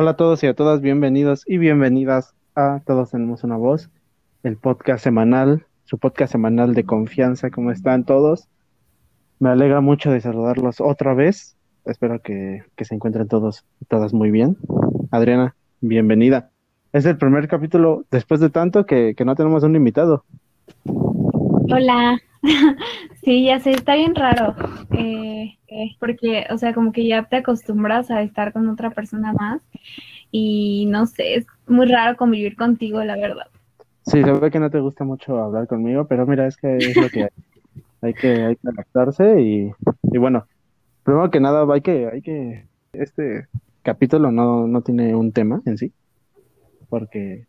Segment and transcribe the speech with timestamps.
[0.00, 3.90] Hola a todos y a todas, bienvenidos y bienvenidas a Todos Tenemos una Voz,
[4.44, 7.50] el podcast semanal, su podcast semanal de confianza.
[7.50, 8.46] ¿Cómo están todos?
[9.40, 11.56] Me alegra mucho de saludarlos otra vez.
[11.84, 14.56] Espero que, se encuentren todos y todas muy bien.
[15.10, 16.52] Adriana, bienvenida.
[16.92, 20.24] Es el primer capítulo después de tanto que, que no tenemos un invitado.
[20.84, 22.20] Hola.
[23.22, 24.54] Sí, ya sé, está bien raro.
[24.92, 25.58] Eh,
[26.00, 29.60] porque, o sea, como que ya te acostumbras a estar con otra persona más
[30.30, 33.46] y no sé, es muy raro convivir contigo, la verdad.
[34.02, 37.08] Sí, se que no te gusta mucho hablar conmigo, pero mira, es que es lo
[37.10, 37.28] que hay.
[38.00, 40.46] hay que, hay que adaptarse y, y bueno,
[41.02, 43.48] primero que nada hay que, hay que, este
[43.82, 45.92] capítulo no, no tiene un tema en sí,
[46.88, 47.46] porque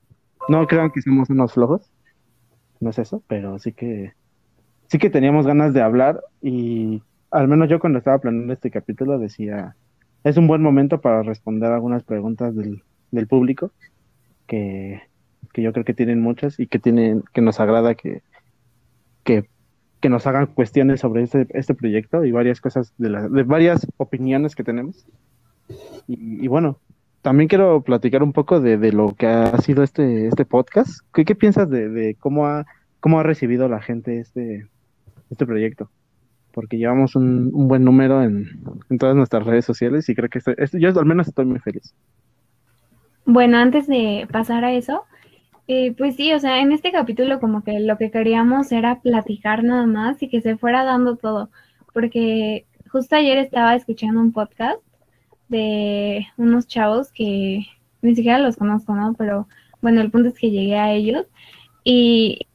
[0.47, 1.89] no crean que somos unos flojos,
[2.79, 4.13] no es eso, pero sí que,
[4.87, 9.19] sí que teníamos ganas de hablar y al menos yo cuando estaba planeando este capítulo
[9.19, 9.75] decía,
[10.23, 13.71] es un buen momento para responder algunas preguntas del, del público,
[14.47, 15.01] que,
[15.53, 18.21] que, yo creo que tienen muchas y que tienen, que nos agrada que,
[19.23, 19.49] que,
[19.99, 23.87] que nos hagan cuestiones sobre este, este proyecto y varias cosas de, la, de varias
[23.97, 25.05] opiniones que tenemos.
[26.07, 26.79] Y, bueno,
[27.21, 31.01] también quiero platicar un poco de, de, lo que ha sido este, este podcast.
[31.13, 32.65] ¿Qué, qué piensas de, de, cómo, ha,
[32.99, 34.67] cómo ha recibido la gente este,
[35.29, 35.91] este proyecto?
[36.53, 38.47] Porque llevamos un, un buen número en,
[38.99, 41.93] todas nuestras redes sociales y creo que estoy, yo al menos estoy muy feliz.
[43.25, 45.03] Bueno, antes de pasar a eso,
[45.67, 49.63] eh, pues sí, o sea, en este capítulo como que lo que queríamos era platicar
[49.63, 51.49] nada más y que se fuera dando todo,
[51.93, 54.79] porque justo ayer estaba escuchando un podcast
[55.47, 57.65] de unos chavos que
[58.01, 59.13] ni siquiera los conozco, ¿no?
[59.13, 59.47] Pero
[59.81, 61.27] bueno, el punto es que llegué a ellos
[61.83, 62.47] y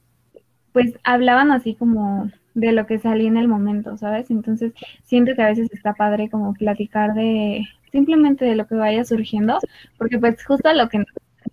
[0.73, 4.31] pues hablaban así como de lo que salí en el momento, ¿sabes?
[4.31, 9.05] Entonces siento que a veces está padre como platicar de simplemente de lo que vaya
[9.05, 9.59] surgiendo,
[9.97, 11.03] porque pues justo lo que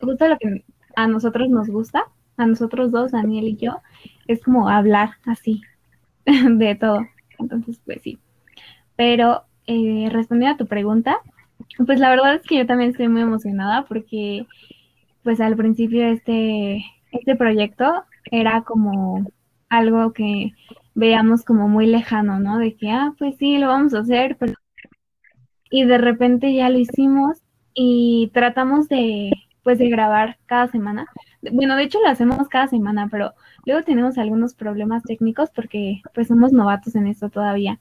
[0.01, 0.65] justo lo que
[0.97, 2.05] a nosotros nos gusta,
[2.37, 3.83] a nosotros dos, Daniel y yo,
[4.27, 5.61] es como hablar así
[6.25, 7.07] de todo.
[7.39, 8.19] Entonces, pues sí.
[8.97, 11.19] Pero eh, respondiendo a tu pregunta,
[11.87, 14.47] pues la verdad es que yo también estoy muy emocionada porque
[15.23, 19.31] pues al principio este, este proyecto era como
[19.69, 20.53] algo que
[20.95, 22.59] veamos como muy lejano, ¿no?
[22.59, 24.55] De que, ah, pues sí, lo vamos a hacer, pero...
[25.71, 27.39] Y de repente ya lo hicimos
[27.75, 29.33] y tratamos de,
[29.63, 31.07] pues, de grabar cada semana.
[31.51, 33.33] Bueno, de hecho lo hacemos cada semana, pero
[33.65, 37.81] luego tenemos algunos problemas técnicos porque, pues, somos novatos en esto todavía.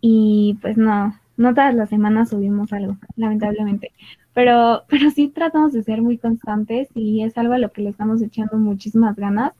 [0.00, 3.92] Y, pues, no, no todas las semanas subimos algo, lamentablemente.
[4.34, 7.90] Pero, pero sí tratamos de ser muy constantes y es algo a lo que le
[7.90, 9.52] estamos echando muchísimas ganas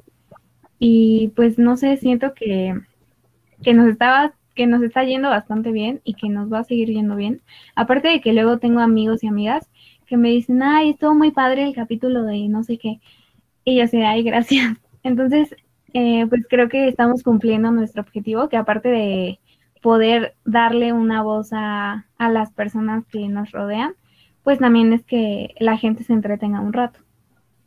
[0.84, 2.75] y pues no sé, siento que,
[3.62, 6.88] que nos estaba que nos está yendo bastante bien y que nos va a seguir
[6.88, 7.41] yendo bien.
[7.76, 9.70] Aparte de que luego tengo amigos y amigas
[10.06, 13.00] que me dicen, ay, estuvo muy padre el capítulo de no sé qué.
[13.65, 14.76] Y yo sé, ay, gracias.
[15.04, 15.54] Entonces,
[15.94, 19.38] eh, pues creo que estamos cumpliendo nuestro objetivo, que aparte de
[19.82, 23.94] poder darle una voz a, a las personas que nos rodean,
[24.43, 26.99] pues también es que la gente se entretenga un rato.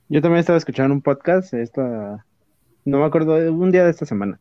[0.09, 2.25] Yo también estaba escuchando un podcast esta
[2.85, 4.39] no me acuerdo, un día de esta semana,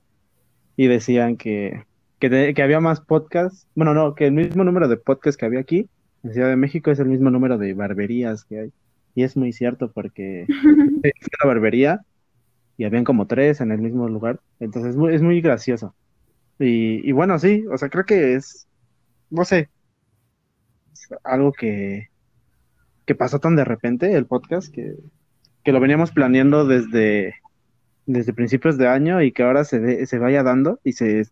[0.77, 1.85] y decían que,
[2.19, 5.89] que, había más podcasts, bueno, no, que el mismo número de podcasts que había aquí,
[6.23, 8.73] en Ciudad de México, es el mismo número de barberías que hay.
[9.15, 12.01] Y es muy cierto porque fui la barbería
[12.77, 15.95] y habían como tres en el mismo lugar, entonces es muy, es muy gracioso.
[16.59, 18.67] Y, y bueno, sí, o sea, creo que es,
[19.31, 19.69] no sé,
[21.23, 22.09] algo que,
[23.07, 24.97] que pasó tan de repente el podcast que,
[25.63, 27.35] que lo veníamos planeando desde
[28.07, 31.23] desde principios de año y que ahora se, se vaya dando y se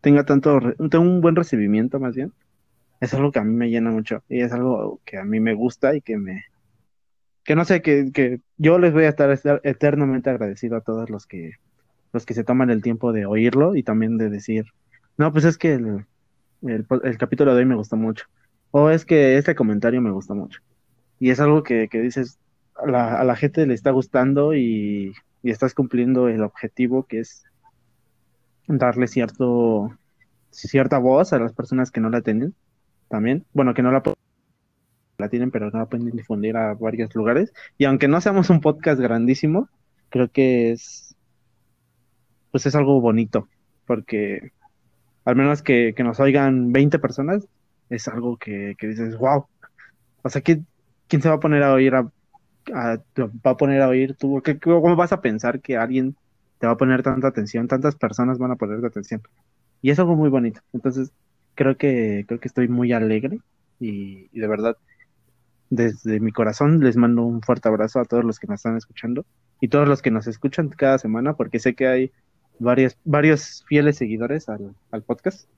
[0.00, 0.58] tenga tanto
[0.90, 2.32] tenga un buen recibimiento más bien
[3.00, 5.54] es algo que a mí me llena mucho y es algo que a mí me
[5.54, 6.44] gusta y que me
[7.44, 11.26] que no sé que, que yo les voy a estar, eternamente agradecido a todos los
[11.26, 11.52] que
[12.12, 14.66] los que se toman el tiempo de oírlo y también de decir
[15.16, 16.06] no pues es que el,
[16.62, 18.26] el, capítulo de hoy me gustó mucho
[18.72, 20.60] o es que este comentario me gustó mucho
[21.20, 22.38] y es algo que, que dices
[22.84, 27.44] la, a la gente le está gustando y y estás cumpliendo el objetivo que es
[28.66, 29.96] darle cierto
[30.50, 32.54] cierta voz a las personas que no la tienen
[33.08, 33.44] también.
[33.52, 34.02] Bueno que no la
[35.18, 37.52] la tienen pero no la pueden difundir a varios lugares.
[37.78, 39.68] Y aunque no seamos un podcast grandísimo
[40.08, 41.14] creo que es
[42.50, 43.48] pues es algo bonito
[43.86, 44.52] porque
[45.24, 47.46] al menos que, que nos oigan 20 personas
[47.88, 49.46] es algo que, que dices wow
[50.22, 50.66] o sea ¿quién,
[51.08, 52.10] quién se va a poner a oír a
[52.72, 54.40] va a poner a oír tú?
[54.42, 56.16] ¿Qué, ¿Cómo vas a pensar que alguien
[56.58, 57.68] te va a poner tanta atención?
[57.68, 59.22] Tantas personas van a poner atención.
[59.82, 60.60] Y es algo muy bonito.
[60.72, 61.12] Entonces,
[61.54, 63.40] creo que, creo que estoy muy alegre
[63.78, 64.76] y, de verdad
[65.68, 69.24] desde mi corazón les mando un fuerte abrazo a todos los que nos están escuchando
[69.60, 72.12] y todos los que nos escuchan cada semana, porque sé que hay
[72.58, 75.48] varios, varios fieles seguidores al, al podcast.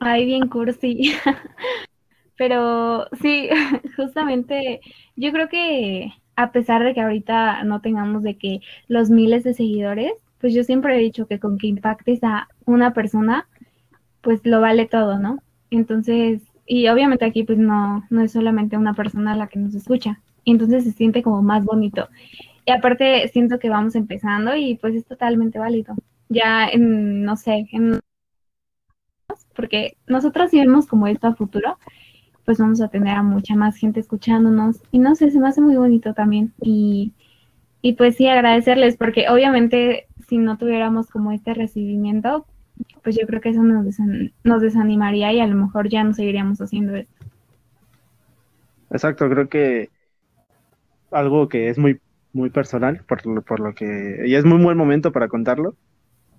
[0.00, 1.12] Ay, bien cursi.
[2.40, 3.50] Pero sí,
[3.96, 4.80] justamente
[5.14, 9.52] yo creo que a pesar de que ahorita no tengamos de que los miles de
[9.52, 13.46] seguidores, pues yo siempre he dicho que con que impactes a una persona,
[14.22, 15.42] pues lo vale todo, ¿no?
[15.70, 20.22] Entonces, y obviamente aquí pues no, no es solamente una persona la que nos escucha,
[20.46, 22.08] entonces se siente como más bonito.
[22.64, 25.94] Y aparte siento que vamos empezando y pues es totalmente válido.
[26.30, 28.00] Ya en, no sé, en,
[29.54, 31.76] porque nosotros si vemos como esto a futuro,
[32.50, 34.82] pues vamos a tener a mucha más gente escuchándonos.
[34.90, 36.52] Y no sé, se me hace muy bonito también.
[36.60, 37.12] Y,
[37.80, 42.46] y pues sí, agradecerles, porque obviamente si no tuviéramos como este recibimiento,
[43.04, 43.96] pues yo creo que eso nos,
[44.42, 47.24] nos desanimaría y a lo mejor ya no seguiríamos haciendo esto.
[48.90, 49.88] Exacto, creo que
[51.12, 52.00] algo que es muy,
[52.32, 55.76] muy personal, por, por lo que, y es muy buen momento para contarlo,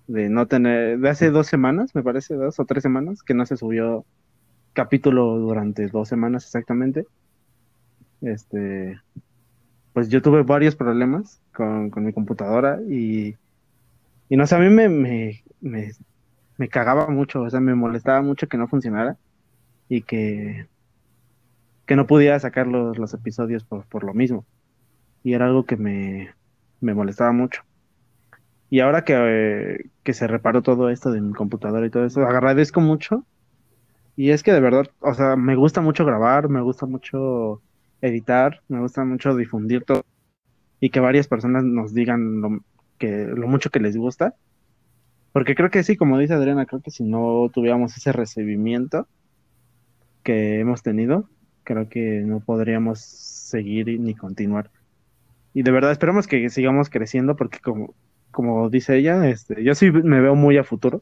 [0.07, 3.45] de no tener, de hace dos semanas, me parece, dos o tres semanas, que no
[3.45, 4.03] se subió
[4.73, 7.05] capítulo durante dos semanas exactamente.
[8.21, 8.99] Este,
[9.93, 13.35] pues yo tuve varios problemas con, con mi computadora y,
[14.29, 15.91] y no sé, a mí me, me, me,
[16.57, 19.17] me, cagaba mucho, o sea, me molestaba mucho que no funcionara
[19.89, 20.67] y que,
[21.85, 24.45] que no pudiera sacar los, los episodios por, por, lo mismo.
[25.23, 26.33] Y era algo que me,
[26.79, 27.63] molestaba mucho.
[28.69, 32.79] Y ahora que, que se reparó todo esto de mi computadora y todo eso, agradezco
[32.79, 33.25] mucho
[34.15, 37.61] y es que de verdad, o sea, me gusta mucho grabar, me gusta mucho
[38.01, 40.03] editar, me gusta mucho difundir todo
[40.79, 42.59] y que varias personas nos digan lo,
[42.97, 44.35] que, lo mucho que les gusta.
[45.31, 49.07] Porque creo que sí, como dice Adriana, creo que si no tuviéramos ese recibimiento
[50.23, 51.29] que hemos tenido,
[51.63, 54.71] creo que no podríamos seguir ni continuar.
[55.53, 57.93] Y de verdad esperamos que sigamos creciendo porque como,
[58.31, 61.01] como dice ella, este, yo sí me veo muy a futuro.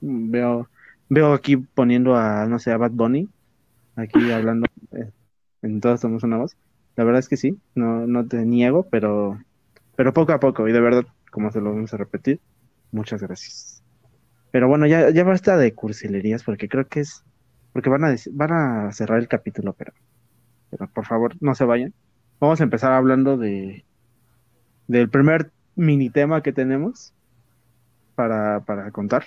[0.00, 0.68] Veo
[1.14, 3.28] Veo aquí poniendo a, no sé, a Bad Bunny,
[3.96, 5.10] aquí hablando, eh,
[5.60, 6.56] en todos somos una voz.
[6.96, 9.38] La verdad es que sí, no, no te niego, pero,
[9.94, 12.40] pero poco a poco, y de verdad, como se lo vamos a repetir,
[12.92, 13.82] muchas gracias.
[14.52, 17.22] Pero bueno, ya, ya basta de cursilerías, porque creo que es,
[17.74, 19.92] porque van a, van a cerrar el capítulo, pero,
[20.70, 21.92] pero por favor, no se vayan.
[22.40, 23.84] Vamos a empezar hablando de,
[24.86, 27.12] del primer mini tema que tenemos
[28.14, 29.24] para, para contar.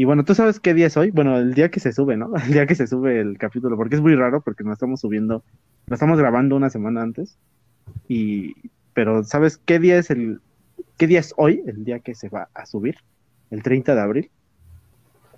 [0.00, 1.10] Y bueno, ¿tú sabes qué día es hoy?
[1.10, 2.34] Bueno, el día que se sube, ¿no?
[2.46, 5.44] El día que se sube el capítulo, porque es muy raro porque nos estamos subiendo,
[5.88, 7.36] lo estamos grabando una semana antes.
[8.08, 8.54] Y,
[8.94, 10.40] pero ¿sabes qué día es el,
[10.96, 12.96] qué día es hoy, el día que se va a subir?
[13.50, 14.30] El 30 de abril.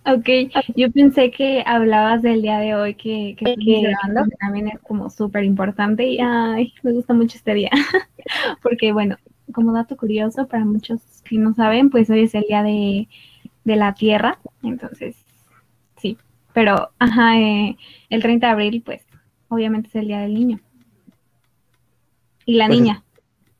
[0.07, 0.29] Ok,
[0.77, 5.11] yo pensé que hablabas del día de hoy que, que grabando, que también es como
[5.11, 7.71] súper importante y ay, me gusta mucho este día,
[8.63, 9.17] porque bueno,
[9.53, 13.09] como dato curioso para muchos que no saben, pues hoy es el día de
[13.65, 14.39] de la Tierra.
[14.63, 15.17] Entonces,
[15.97, 16.19] sí.
[16.53, 17.77] Pero, ajá, eh,
[18.11, 19.03] el 30 de abril, pues,
[19.49, 20.61] obviamente es el Día del Niño.
[22.45, 23.05] Y la pues niña.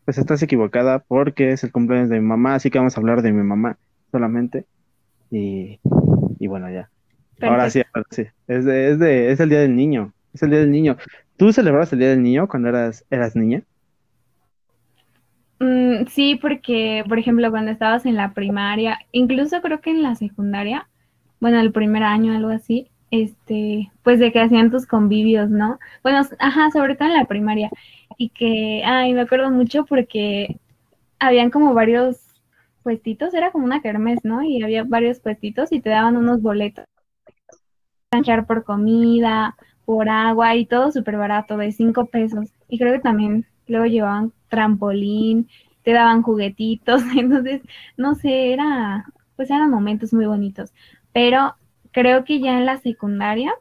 [0.05, 3.23] pues estás equivocada porque es el cumpleaños de mi mamá, así que vamos a hablar
[3.23, 3.79] de mi mamá
[4.11, 4.67] solamente.
[5.31, 5.79] Y,
[6.39, 6.91] y bueno, ya.
[7.41, 8.27] Ahora sí, ahora sí.
[8.47, 10.13] Es, de, es, de, es el Día del Niño.
[10.35, 10.97] Es el Día del Niño.
[11.37, 13.63] ¿Tú celebrabas el Día del Niño cuando eras, eras niña?
[15.63, 20.17] Mm, sí, porque, por ejemplo, cuando estabas en la primaria, incluso creo que en la
[20.17, 20.89] secundaria,
[21.41, 25.79] bueno, el primer año, algo así, este, pues de que hacían tus convivios, ¿no?
[26.03, 27.71] Bueno, ajá, sobre todo en la primaria.
[28.19, 30.59] Y que, ay, me acuerdo mucho porque
[31.21, 32.19] habían como varios
[32.83, 34.43] puestitos, era como una kermés, ¿no?
[34.43, 36.87] Y había varios puestitos y te daban unos boletos.
[38.11, 42.51] Canchar por comida, por agua y todo súper barato, de cinco pesos.
[42.69, 45.49] Y creo que también luego llevaban trampolín,
[45.83, 47.63] te daban juguetitos, entonces,
[47.97, 49.05] no sé, era,
[49.37, 50.73] pues eran momentos muy bonitos,
[51.13, 51.57] pero
[51.91, 53.53] creo que ya en la secundaria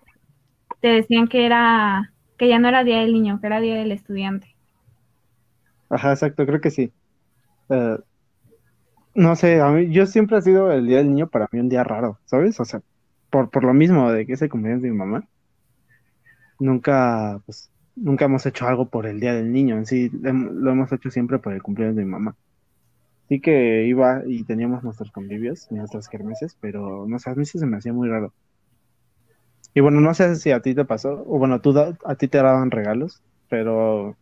[0.81, 3.91] te decían que era, que ya no era Día del Niño, que era Día del
[3.91, 4.55] Estudiante.
[5.89, 6.91] Ajá, exacto, creo que sí.
[7.69, 7.97] Eh,
[9.13, 11.69] no sé, a mí, yo siempre ha sido el Día del Niño para mí un
[11.69, 12.59] día raro, ¿sabes?
[12.59, 12.81] O sea,
[13.29, 15.27] por, por lo mismo de que es el cumpleaños de mi mamá,
[16.59, 20.91] nunca, pues, nunca hemos hecho algo por el Día del Niño, en sí lo hemos
[20.91, 22.35] hecho siempre por el cumpleaños de mi mamá.
[23.29, 27.59] Sí que iba y teníamos nuestros convivios, nuestras kermeses, pero no sé, a mí sí
[27.59, 28.33] se me hacía muy raro.
[29.73, 32.39] Y bueno, no sé si a ti te pasó, o bueno, tú a ti te
[32.39, 34.17] daban regalos, pero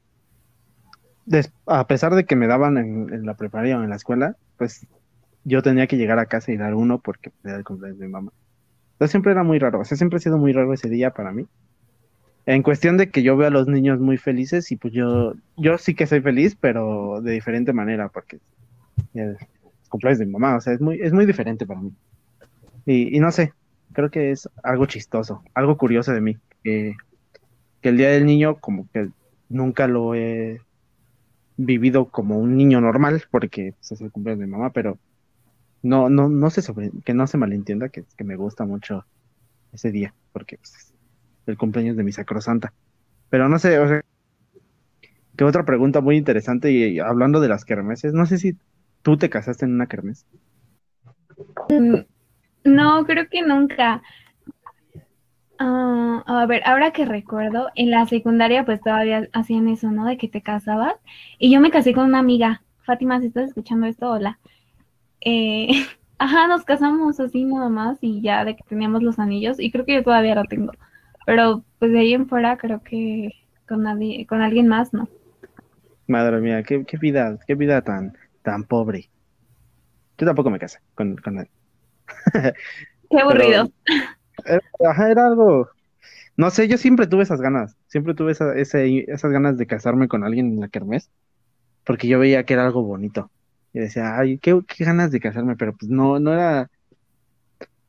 [1.65, 4.85] a pesar de que me daban en, la preparación en la escuela, pues
[5.43, 8.11] yo tenía que llegar a casa y dar uno porque era el cumpleaños de mi
[8.11, 8.31] mamá.
[8.93, 11.31] Entonces siempre era muy raro, o sea, siempre ha sido muy raro ese día para
[11.31, 11.45] mí.
[12.49, 15.77] En cuestión de que yo veo a los niños muy felices y pues yo, yo
[15.77, 18.39] sí que soy feliz, pero de diferente manera, porque
[19.13, 19.37] es
[19.87, 21.93] cumpleaños de mi mamá, o sea, es muy, es muy diferente para mí.
[22.87, 23.53] Y, y no sé,
[23.93, 26.95] creo que es algo chistoso, algo curioso de mí, que,
[27.83, 29.09] el Día del Niño como que
[29.47, 30.59] nunca lo he
[31.55, 34.97] vivido como un niño normal, porque pues, es el cumpleaños de mi mamá, pero
[35.83, 39.05] no, no, no se sobre, que no se malentienda que, que me gusta mucho
[39.71, 40.98] ese día, porque pues, es
[41.49, 42.73] el cumpleaños de mi sacrosanta.
[43.29, 44.01] Pero no sé, o sea,
[45.39, 48.57] que otra pregunta muy interesante y, hablando de las kermeses, no sé si
[49.01, 50.25] tú te casaste en una kermes.
[51.69, 51.99] Mm,
[52.65, 54.01] no, creo que nunca.
[55.57, 60.05] Ah, a ver, ahora que recuerdo, en la secundaria pues todavía hacían eso, ¿no?
[60.05, 60.95] De que te casabas.
[61.37, 62.61] Y yo me casé con una amiga.
[62.83, 64.39] Fátima, si estás escuchando esto, hola.
[65.21, 65.69] Eh,
[66.17, 69.59] ajá, nos casamos así nada más y ya de que teníamos los anillos.
[69.59, 70.73] Y creo que yo todavía lo tengo.
[71.25, 73.31] Pero pues de ahí en fuera creo que
[73.67, 75.07] con, nadie, con alguien más, ¿no?
[76.07, 79.09] Madre mía, qué, qué vida, qué vida tan, tan pobre.
[80.17, 81.49] Yo tampoco me casé con, con él.
[83.09, 83.71] Qué aburrido.
[84.85, 85.69] Ajá, era algo.
[86.35, 87.77] No sé, yo siempre tuve esas ganas.
[87.87, 91.09] Siempre tuve esa, ese, esas ganas de casarme con alguien en la kermés.
[91.85, 93.31] Porque yo veía que era algo bonito.
[93.73, 95.55] Y decía, ay, qué, qué ganas de casarme.
[95.55, 96.69] Pero pues no, no era.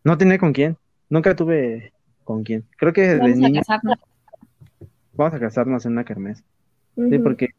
[0.04, 0.76] No tenía con quién.
[1.08, 1.92] Nunca tuve
[2.24, 2.64] con quién.
[2.76, 3.62] Creo que desde Vamos a niño.
[5.14, 6.42] Vamos a casarnos en una kermés.
[6.96, 7.50] Sí, porque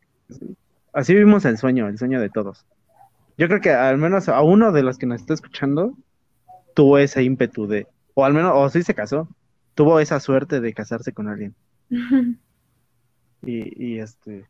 [0.94, 2.65] así vivimos el sueño, el sueño de todos.
[3.38, 5.98] Yo creo que al menos a uno de los que nos está escuchando
[6.75, 9.27] tuvo ese ímpetu de, o al menos, o sí se casó,
[9.75, 11.56] tuvo esa suerte de casarse con alguien.
[13.44, 14.46] Y, y este,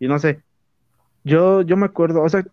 [0.00, 0.42] y no sé,
[1.22, 2.44] yo, yo me acuerdo, o sea,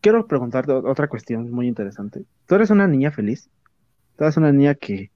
[0.00, 2.24] quiero preguntarte otra cuestión muy interesante.
[2.46, 3.48] ¿Tú eres una niña feliz?
[4.16, 5.12] ¿Tú eres una niña que,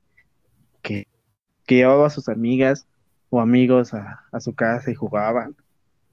[1.74, 2.86] llevaba a sus amigas
[3.30, 5.54] o amigos a, su casa y jugaban?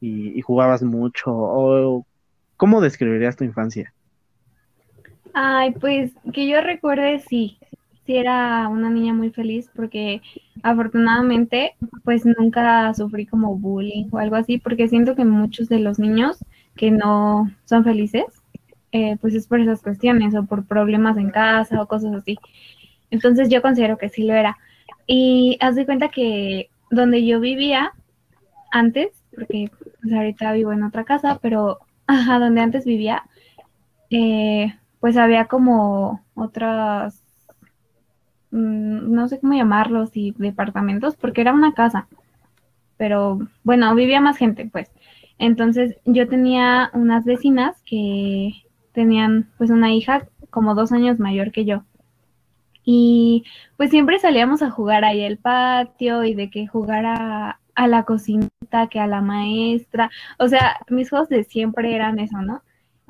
[0.02, 1.32] Y, y jugabas mucho?
[1.32, 2.06] ¿O
[2.58, 3.94] cómo describirías tu infancia?
[5.34, 7.60] Ay, pues que yo recuerde, sí,
[8.06, 10.22] sí era una niña muy feliz porque
[10.64, 16.00] afortunadamente pues nunca sufrí como bullying o algo así porque siento que muchos de los
[16.00, 16.44] niños
[16.76, 18.26] que no son felices
[18.92, 22.40] eh, pues es por esas cuestiones o por problemas en casa o cosas así.
[23.12, 24.58] Entonces yo considero que sí lo era.
[25.12, 27.94] Y haz de cuenta que donde yo vivía
[28.72, 33.24] antes, porque pues ahorita vivo en otra casa, pero ajá, donde antes vivía,
[34.12, 37.24] eh, pues había como otras,
[38.52, 42.08] mm, no sé cómo llamarlos, y departamentos, porque era una casa,
[42.98, 44.92] pero bueno, vivía más gente, pues.
[45.40, 48.52] Entonces yo tenía unas vecinas que
[48.94, 51.84] tenían pues una hija como dos años mayor que yo.
[52.92, 53.46] Y
[53.78, 58.88] pues siempre salíamos a jugar ahí al patio y de que jugara a la cocinita,
[58.90, 60.10] que a la maestra.
[60.40, 62.64] O sea, mis juegos de siempre eran eso, ¿no?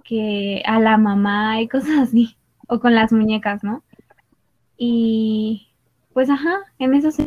[0.03, 2.35] Que a la mamá y cosas así.
[2.67, 3.83] O con las muñecas, ¿no?
[4.77, 5.69] Y
[6.13, 7.25] pues ajá, en eso sí,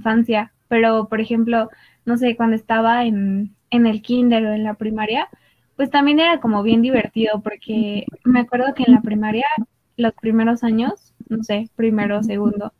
[0.00, 0.52] infancia.
[0.66, 1.70] Pero, por ejemplo,
[2.04, 5.28] no sé, cuando estaba en, en el kinder o en la primaria,
[5.76, 9.46] pues también era como bien divertido porque me acuerdo que en la primaria,
[9.96, 12.72] los primeros años, no sé, primero, segundo,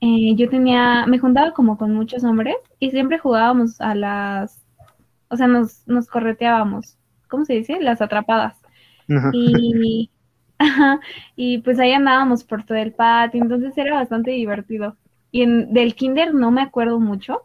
[0.00, 4.62] eh, yo tenía, me juntaba como con muchos hombres y siempre jugábamos a las,
[5.28, 6.96] o sea, nos, nos correteábamos,
[7.28, 7.78] ¿cómo se dice?
[7.80, 8.60] Las atrapadas.
[9.08, 9.30] Ajá.
[9.32, 10.10] Y,
[10.58, 11.00] ajá,
[11.34, 14.96] y pues ahí andábamos por todo el patio, entonces era bastante divertido.
[15.30, 17.42] Y en, del kinder no me acuerdo mucho,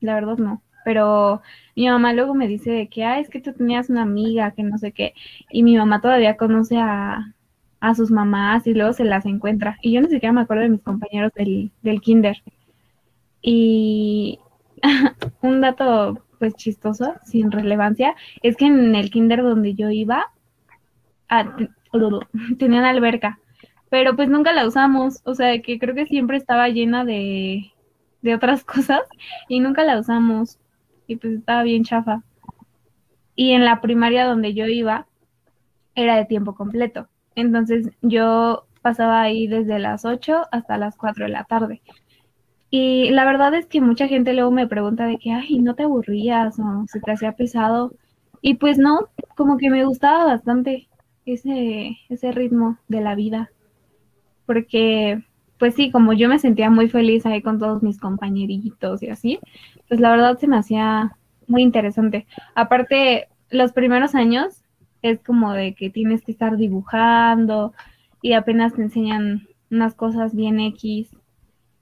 [0.00, 1.40] la verdad no, pero
[1.76, 4.62] mi mamá luego me dice de que, ah, es que tú tenías una amiga, que
[4.62, 5.14] no sé qué,
[5.50, 7.34] y mi mamá todavía conoce a,
[7.80, 9.78] a sus mamás y luego se las encuentra.
[9.82, 12.42] Y yo ni siquiera me acuerdo de mis compañeros del, del kinder.
[13.42, 14.38] Y
[15.42, 20.30] un dato pues chistoso, sin relevancia, es que en el kinder donde yo iba,
[21.28, 23.38] ah, te- tenían alberca,
[23.90, 27.72] pero pues nunca la usamos, o sea, que creo que siempre estaba llena de,
[28.22, 29.02] de otras cosas
[29.48, 30.58] y nunca la usamos
[31.06, 32.22] y pues estaba bien chafa.
[33.34, 35.06] Y en la primaria donde yo iba
[35.94, 37.08] era de tiempo completo,
[37.40, 41.82] entonces yo pasaba ahí desde las 8 hasta las 4 de la tarde.
[42.70, 45.82] Y la verdad es que mucha gente luego me pregunta de que, ay, ¿no te
[45.82, 47.92] aburrías o se te hacía pesado?
[48.42, 50.88] Y pues no, como que me gustaba bastante
[51.26, 53.50] ese, ese ritmo de la vida.
[54.46, 55.24] Porque,
[55.58, 59.40] pues sí, como yo me sentía muy feliz ahí con todos mis compañeritos y así,
[59.88, 61.16] pues la verdad se me hacía
[61.48, 62.26] muy interesante.
[62.54, 64.62] Aparte, los primeros años
[65.02, 67.72] es como de que tienes que estar dibujando
[68.22, 71.08] y apenas te enseñan unas cosas bien X.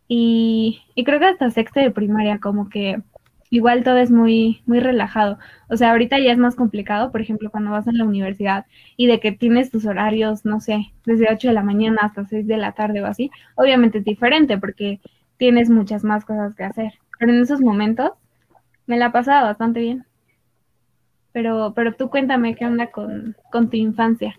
[0.09, 3.03] Y, y creo que hasta sexto de primaria, como que
[3.51, 5.39] igual todo es muy, muy relajado.
[5.69, 9.07] O sea, ahorita ya es más complicado, por ejemplo, cuando vas a la universidad y
[9.07, 12.57] de que tienes tus horarios, no sé, desde 8 de la mañana hasta 6 de
[12.57, 15.01] la tarde o así, obviamente es diferente porque
[15.37, 16.95] tienes muchas más cosas que hacer.
[17.19, 18.13] Pero en esos momentos
[18.87, 20.05] me la pasaba bastante bien.
[21.33, 24.39] Pero, pero tú cuéntame qué onda con, con tu infancia.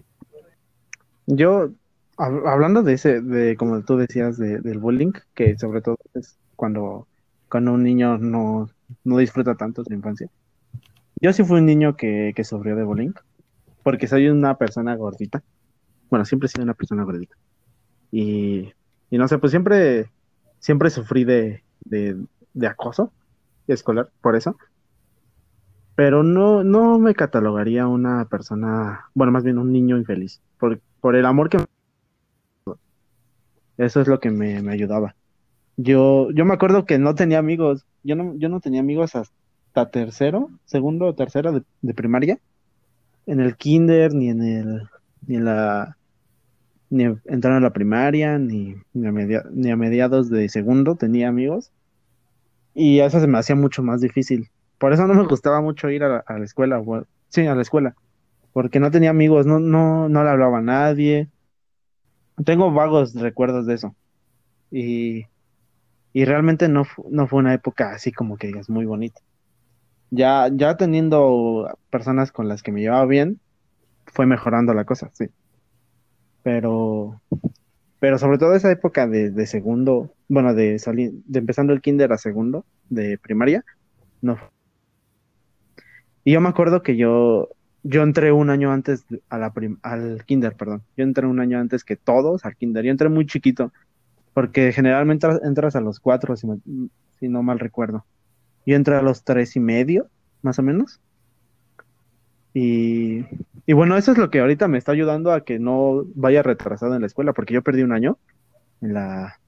[1.28, 1.70] Yo,
[2.18, 7.08] hablando de ese, de como tú decías, del bullying, que sobre todo es cuando,
[7.50, 8.70] cuando un niño no,
[9.04, 10.28] no disfruta tanto su infancia.
[11.22, 13.14] Yo sí fui un niño que, que sufrió de bullying,
[13.84, 15.44] porque soy una persona gordita.
[16.10, 17.36] Bueno, siempre he sido una persona gordita.
[18.12, 18.72] Y,
[19.10, 20.10] y no sé, pues siempre,
[20.60, 22.18] siempre sufrí de, de,
[22.54, 23.12] de acoso
[23.68, 24.58] escolar, por eso.
[26.00, 31.18] Pero no, no me catalogaría una persona, bueno, más bien un niño infeliz, por, por
[31.18, 31.58] el amor que...
[33.78, 35.18] Eso es lo que me, me ayudaba.
[35.76, 39.92] Yo, yo me acuerdo que no tenía amigos, yo no, yo no tenía amigos hasta
[39.92, 42.40] tercero, segundo o tercero de, primaria.
[43.26, 44.84] En el kinder, ni en el,
[45.28, 45.98] ni en la,
[46.90, 51.74] ni entrar a la primaria, ni, ni, a ni a mediados de segundo tenía amigos.
[52.74, 54.50] Y eso se me hacía mucho más difícil.
[54.80, 56.82] Por eso no me gustaba mucho ir a la, escuela,
[57.30, 57.96] sí, a la escuela,
[58.54, 61.30] porque no tenía amigos, no, no, no le hablaba a nadie.
[62.44, 63.96] Tengo vagos recuerdos de eso.
[64.72, 65.26] Y
[66.14, 69.22] y realmente no, no fue una época así como que digas muy bonita.
[70.12, 73.40] Ya, ya teniendo personas con las que me llevaba bien,
[74.08, 75.26] fue mejorando la cosa, sí.
[76.42, 77.22] Pero,
[78.00, 82.12] pero sobre todo esa época de, de segundo, bueno, de salir, de empezando el kinder
[82.12, 83.64] a segundo, de primaria,
[84.22, 84.40] no.
[86.30, 87.50] Y yo me acuerdo que yo,
[87.82, 90.84] yo entré un año antes al kinder, perdón.
[90.96, 92.86] Yo entré un año antes que todos al kinder.
[92.86, 93.74] Yo entré muy chiquito
[94.36, 96.46] porque generalmente entras a los cuatro, si,
[97.22, 98.06] no mal recuerdo.
[98.64, 100.06] Yo entré a los tres y medio,
[100.44, 101.00] más o menos.
[102.54, 103.26] Y,
[103.66, 106.94] y, bueno, eso es lo que ahorita me está ayudando a que no vaya retrasado
[106.94, 108.20] en la escuela, porque yo perdí un año
[108.82, 109.40] en la,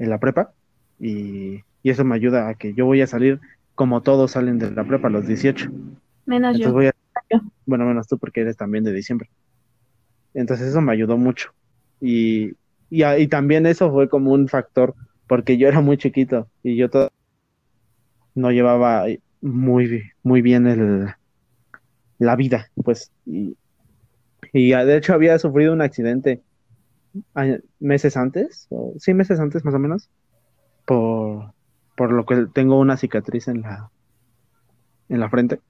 [0.00, 0.50] en la prepa
[0.98, 3.40] y, y eso me ayuda a que yo voy a salir
[3.78, 5.70] como todos salen de la prepa a los 18.
[6.26, 6.74] Menos yo.
[7.64, 9.30] bueno, menos tú porque eres también de diciembre.
[10.34, 11.52] Entonces eso me ayudó mucho.
[12.00, 12.56] Y,
[12.90, 14.96] y, y, también eso fue como un factor,
[15.28, 17.12] porque yo era muy chiquito y yo todo
[18.34, 19.04] no llevaba
[19.40, 21.14] muy, muy bien el,
[22.18, 23.12] la vida, pues.
[23.26, 23.56] Y,
[24.52, 26.42] y de hecho había sufrido un accidente
[27.78, 30.10] meses antes, o, sí, meses antes más o menos,
[30.84, 31.52] por,
[31.98, 33.90] por lo que tengo una cicatriz en la,
[35.08, 35.60] en la frente.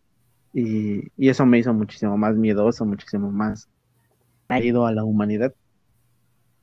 [0.53, 3.69] Y, y eso me hizo muchísimo más miedoso, muchísimo más
[4.63, 5.55] ido a la humanidad.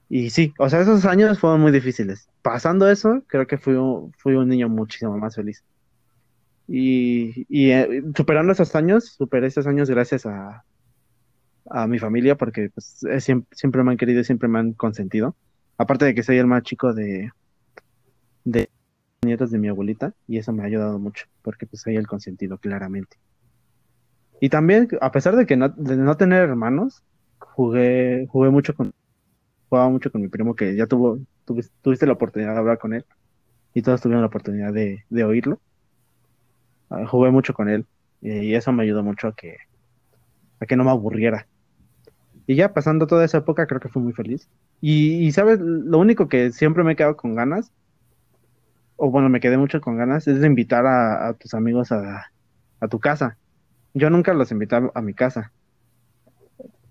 [0.08, 2.30] Y sí, o sea, esos años fueron muy difíciles.
[2.43, 3.75] Pasando eso, creo que fui
[4.17, 5.63] fui un niño muchísimo más feliz.
[6.67, 10.63] Y, y eh, superando esos años, superé esos años gracias a,
[11.71, 15.36] a mi familia, porque pues, siempre, siempre, me han querido y siempre me han consentido.
[15.78, 17.32] Aparte de que soy el más chico de,
[18.43, 18.69] de
[19.36, 22.58] nietos de mi abuelita, y eso me ha ayudado mucho, porque pues soy el consentido,
[22.58, 23.17] claramente.
[24.39, 27.04] Y también, a pesar de que no, de no tener hermanos,
[27.39, 28.93] jugué, jugué mucho con
[29.69, 31.19] jugaba mucho con mi primo que ya tuvo,
[31.82, 33.06] tuviste, la oportunidad de hablar con él
[33.74, 35.60] y todos tuvieron la oportunidad de, oírlo.
[36.89, 37.86] Ah, jugué mucho con él
[38.21, 39.58] y eso me ayudó mucho a que,
[40.60, 41.48] a que no me aburriera.
[42.48, 44.48] Y ya pasando toda esa época creo que fui muy feliz.
[44.82, 47.71] Y, sabes, lo único que siempre me he quedado con ganas,
[48.98, 52.32] o bueno, me quedé mucho con ganas, es de invitar a, tus amigos a,
[52.80, 53.38] a tu casa.
[53.94, 55.52] Yo nunca los invité a mi casa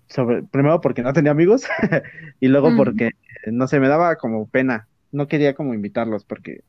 [0.07, 1.65] sobre, primero porque no tenía amigos
[2.39, 2.77] y luego mm.
[2.77, 3.11] porque,
[3.51, 6.61] no sé, me daba como pena, no quería como invitarlos porque,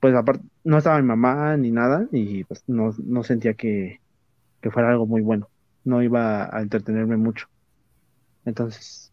[0.00, 4.00] pues aparte, no estaba mi mamá ni nada y pues no, no sentía que,
[4.60, 5.48] que fuera algo muy bueno,
[5.84, 7.48] no iba a entretenerme mucho.
[8.44, 9.12] Entonces,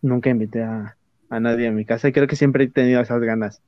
[0.00, 0.96] nunca invité a,
[1.28, 3.62] a nadie a mi casa y creo que siempre he tenido esas ganas,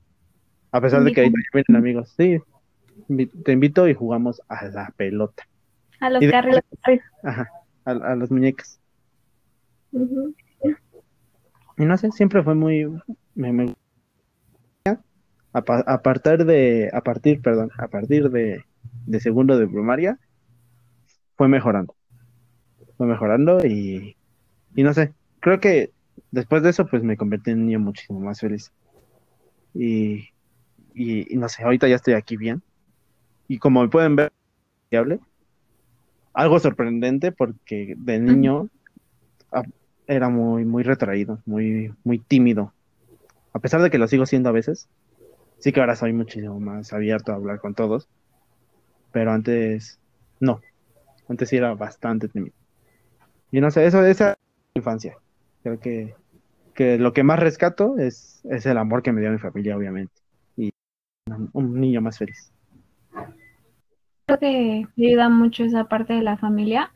[0.74, 2.12] a pesar de que ahí vienen amigos.
[2.16, 2.40] Sí,
[3.44, 5.46] te invito y jugamos a la pelota.
[6.00, 6.58] A los carros.
[7.22, 7.48] Ajá,
[7.84, 8.80] a, a las muñecas.
[9.92, 12.92] Y no sé, siempre fue muy...
[13.36, 13.72] Me,
[15.52, 18.64] a, partir de, a partir, perdón, a partir de,
[19.06, 20.18] de segundo de primaria,
[21.36, 21.94] fue mejorando.
[22.96, 24.16] Fue mejorando y,
[24.74, 25.92] y no sé, creo que
[26.32, 28.72] después de eso, pues me convertí en un niño muchísimo más feliz.
[29.72, 30.33] Y,
[30.94, 32.62] y, no sé, ahorita ya estoy aquí bien.
[33.48, 34.32] Y como me pueden ver,
[36.32, 38.68] algo sorprendente porque de niño
[40.06, 42.72] era muy, muy retraído, muy, muy tímido.
[43.52, 44.88] a pesar de que lo sigo siendo a veces,
[45.58, 48.08] sí que ahora soy muchísimo más abierto a hablar con todos,
[49.12, 49.98] pero antes
[50.40, 50.60] no,
[51.28, 52.54] antes sí era bastante tímido.
[53.50, 54.36] Y no sé, eso, esa
[54.74, 55.16] infancia,
[55.62, 56.14] creo que,
[56.74, 60.23] que lo que más rescato es, es el amor que me dio mi familia, obviamente,
[61.52, 62.52] un niño más feliz.
[64.26, 66.92] Creo que ayuda mucho esa parte de la familia.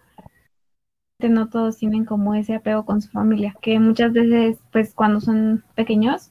[1.21, 5.65] No todos tienen como ese apego con su familia, que muchas veces, pues cuando son
[5.75, 6.31] pequeños,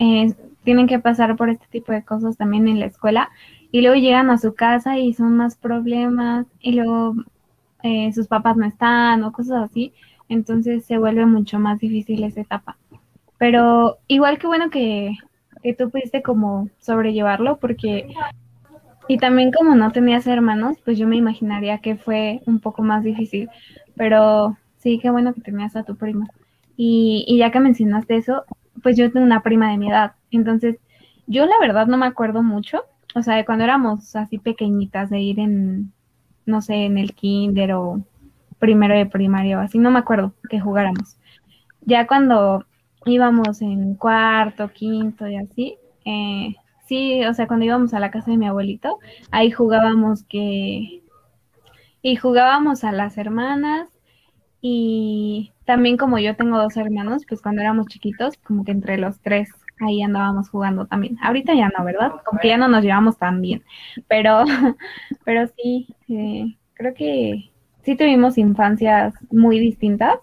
[0.00, 3.30] eh, tienen que pasar por este tipo de cosas también en la escuela
[3.70, 7.14] y luego llegan a su casa y son más problemas y luego
[7.84, 9.92] eh, sus papás no están o cosas así,
[10.28, 12.76] entonces se vuelve mucho más difícil esa etapa.
[13.38, 15.16] Pero igual que bueno que,
[15.62, 18.08] que tú pudiste como sobrellevarlo porque
[19.08, 23.02] y también como no tenías hermanos, pues yo me imaginaría que fue un poco más
[23.02, 23.48] difícil.
[23.96, 26.28] Pero sí, qué bueno que tenías a tu prima.
[26.76, 28.44] Y, y ya que mencionaste eso,
[28.82, 30.12] pues yo tengo una prima de mi edad.
[30.30, 30.76] Entonces,
[31.26, 32.84] yo la verdad no me acuerdo mucho.
[33.14, 35.90] O sea, de cuando éramos así pequeñitas, de ir en,
[36.44, 38.02] no sé, en el kinder o
[38.58, 41.16] primero de primaria o así, no me acuerdo que jugáramos.
[41.80, 42.66] Ya cuando
[43.10, 46.54] íbamos en cuarto, quinto y así, eh,
[46.86, 48.98] sí, o sea, cuando íbamos a la casa de mi abuelito,
[49.30, 51.02] ahí jugábamos que...
[52.00, 53.88] Y jugábamos a las hermanas
[54.60, 59.20] y también como yo tengo dos hermanos, pues cuando éramos chiquitos, como que entre los
[59.20, 61.16] tres ahí andábamos jugando también.
[61.22, 62.12] Ahorita ya no, ¿verdad?
[62.24, 63.62] Como que ya no nos llevamos tan bien,
[64.08, 64.44] pero,
[65.24, 67.50] pero sí, eh, creo que
[67.82, 70.18] sí tuvimos infancias muy distintas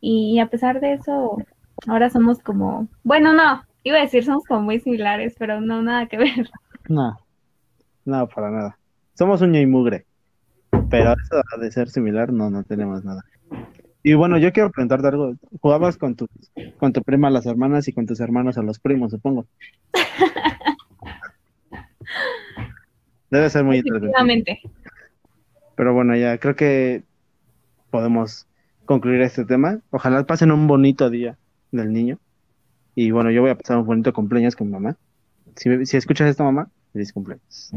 [0.00, 1.38] y a pesar de eso,
[1.86, 6.06] ahora somos como, bueno, no, Iba a decir, somos como muy similares, pero no, nada
[6.06, 6.48] que ver.
[6.88, 7.16] No,
[8.04, 8.78] no, para nada.
[9.14, 10.04] Somos uña y mugre.
[10.90, 13.24] Pero eso de ser similar, no, no tenemos nada.
[14.02, 15.34] Y bueno, yo quiero preguntarte algo.
[15.60, 16.28] Jugabas con tu,
[16.78, 19.46] con tu prima a las hermanas y con tus hermanos a los primos, supongo.
[23.30, 24.60] Debe ser muy interesante.
[25.76, 27.04] Pero bueno, ya creo que
[27.90, 28.46] podemos
[28.84, 29.80] concluir este tema.
[29.90, 31.38] Ojalá pasen un bonito día
[31.72, 32.18] del niño.
[32.94, 34.96] Y bueno, yo voy a pasar un bonito cumpleaños con mi mamá.
[35.56, 37.72] Si, si escuchas esto, mamá, feliz cumpleaños.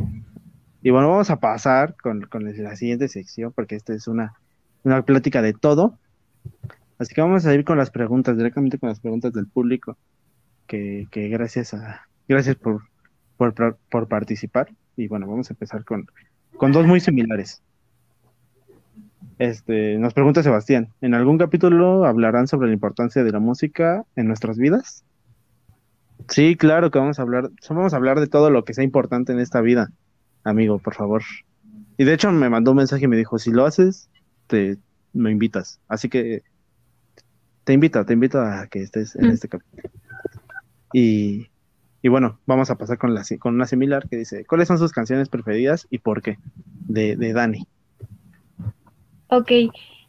[0.81, 4.34] Y bueno, vamos a pasar con, con la siguiente sección, porque esta es una,
[4.84, 5.97] una plática de todo.
[6.99, 9.97] Así que vamos a ir con las preguntas, directamente con las preguntas del público,
[10.67, 12.84] que, que gracias a gracias por,
[13.38, 14.69] por, por, participar.
[14.95, 16.08] Y bueno, vamos a empezar con,
[16.58, 17.62] con dos muy similares.
[19.38, 24.27] Este, nos pregunta Sebastián, ¿en algún capítulo hablarán sobre la importancia de la música en
[24.27, 25.03] nuestras vidas?
[26.29, 29.33] Sí, claro que vamos a hablar, vamos a hablar de todo lo que sea importante
[29.33, 29.91] en esta vida,
[30.43, 31.23] amigo, por favor.
[31.97, 34.09] Y de hecho me mandó un mensaje y me dijo, si lo haces,
[34.47, 34.77] te
[35.13, 35.79] me invitas.
[35.88, 36.43] Así que
[37.63, 39.31] te invito, te invito a que estés en mm.
[39.31, 39.89] este capítulo.
[40.93, 41.47] Y,
[42.01, 44.91] y, bueno, vamos a pasar con, la, con una similar que dice, ¿cuáles son sus
[44.91, 46.38] canciones preferidas y por qué?
[46.88, 47.67] De, de Dani.
[49.29, 49.51] Ok,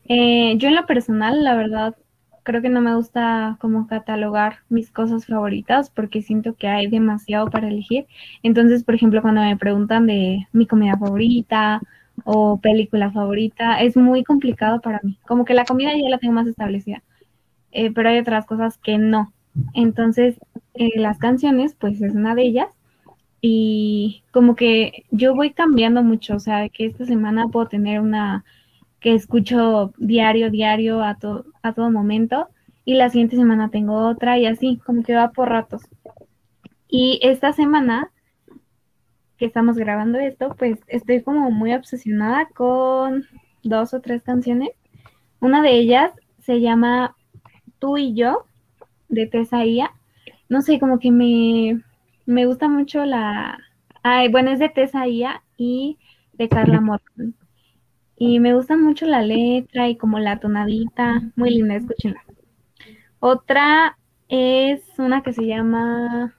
[0.09, 1.97] eh, yo en lo personal, la verdad,
[2.43, 7.51] creo que no me gusta como catalogar mis cosas favoritas porque siento que hay demasiado
[7.51, 8.07] para elegir.
[8.43, 11.81] Entonces, por ejemplo, cuando me preguntan de mi comida favorita
[12.25, 15.19] o película favorita, es muy complicado para mí.
[15.27, 17.03] Como que la comida ya la tengo más establecida,
[17.73, 19.33] eh, pero hay otras cosas que no.
[19.75, 20.39] Entonces,
[20.75, 22.69] eh, las canciones, pues es una de ellas.
[23.41, 28.45] Y como que yo voy cambiando mucho, o sea, que esta semana puedo tener una
[29.07, 31.17] que escucho diario, diario, a,
[31.63, 32.49] a todo momento,
[32.85, 35.83] y la siguiente semana tengo otra y así, como que va por ratos.
[36.89, 38.11] Y esta semana
[39.37, 43.25] que estamos grabando esto, pues estoy como muy obsesionada con
[43.63, 44.71] dos o tres canciones.
[45.39, 47.15] Una de ellas se llama
[47.79, 48.47] Tú y yo,
[49.09, 49.93] de Tesaía.
[50.49, 51.81] No sé, como que me,
[52.25, 53.57] me gusta mucho la...
[54.03, 55.97] Ay, bueno, es de Tesaía y
[56.33, 57.37] de Carla Morton.
[58.19, 62.25] Y me gusta mucho la letra y como la tonadita, muy linda, escúchenla.
[63.21, 63.99] Otra
[64.29, 66.35] es una que se llama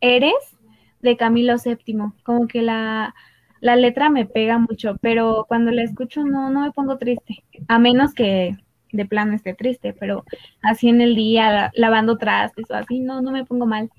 [0.00, 0.56] Eres
[1.00, 3.14] de Camilo VII, como que la,
[3.60, 8.14] letra me pega mucho, pero cuando la escucho no, no me pongo triste, a menos
[8.14, 8.56] que
[8.92, 10.24] de plano esté triste, pero
[10.62, 13.90] así en el día lavando trastes o así, no, no me pongo mal.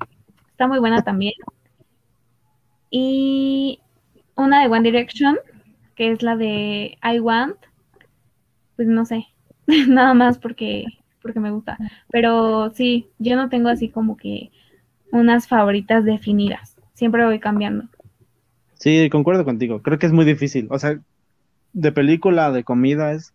[0.51, 1.33] Está muy buena también.
[2.89, 3.79] Y
[4.35, 5.37] una de One Direction,
[5.95, 7.57] que es la de I Want,
[8.75, 9.25] pues no sé,
[9.87, 10.85] nada más porque,
[11.21, 11.77] porque me gusta.
[12.11, 14.51] Pero sí, yo no tengo así como que
[15.11, 17.87] unas favoritas definidas, siempre voy cambiando.
[18.75, 20.99] Sí, concuerdo contigo, creo que es muy difícil, o sea,
[21.71, 23.33] de película, de comida es,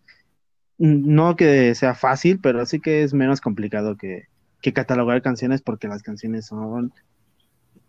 [0.77, 4.27] no que sea fácil, pero sí que es menos complicado que,
[4.61, 6.93] que catalogar canciones porque las canciones son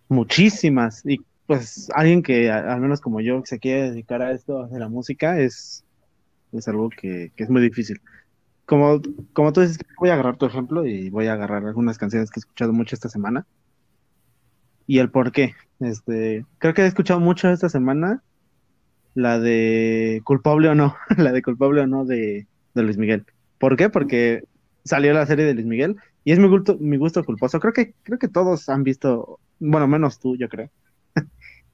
[0.08, 4.78] muchísimas y pues alguien que al menos como yo se quiere dedicar a esto de
[4.78, 5.84] la música es,
[6.52, 8.00] es algo que, que es muy difícil.
[8.66, 9.00] Como,
[9.32, 12.38] como tú dices, voy a agarrar tu ejemplo y voy a agarrar algunas canciones que
[12.38, 13.48] he escuchado mucho esta semana
[14.86, 15.56] y el por qué.
[15.80, 18.22] Este, creo que he escuchado mucho esta semana
[19.14, 23.26] la de culpable o no, la de culpable o no de, de Luis Miguel.
[23.58, 23.90] ¿Por qué?
[23.90, 24.44] Porque
[24.84, 27.58] salió la serie de Luis Miguel y es mi gusto, mi gusto culposo.
[27.58, 30.70] Creo que, creo que todos han visto, bueno, menos tú, yo creo,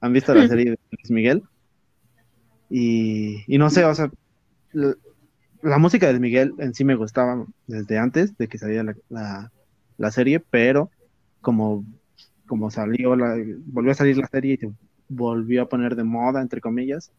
[0.00, 1.42] han visto la serie de Luis Miguel.
[2.68, 4.11] Y, y no sé, o sea,
[4.72, 9.52] la, música de Miguel en sí me gustaba desde antes de que saliera la,
[9.96, 10.90] la, serie, pero
[11.40, 11.85] como,
[12.46, 13.16] como salió,
[13.66, 14.72] volvió a salir la serie y se
[15.09, 17.12] volvió a poner de moda, entre comillas,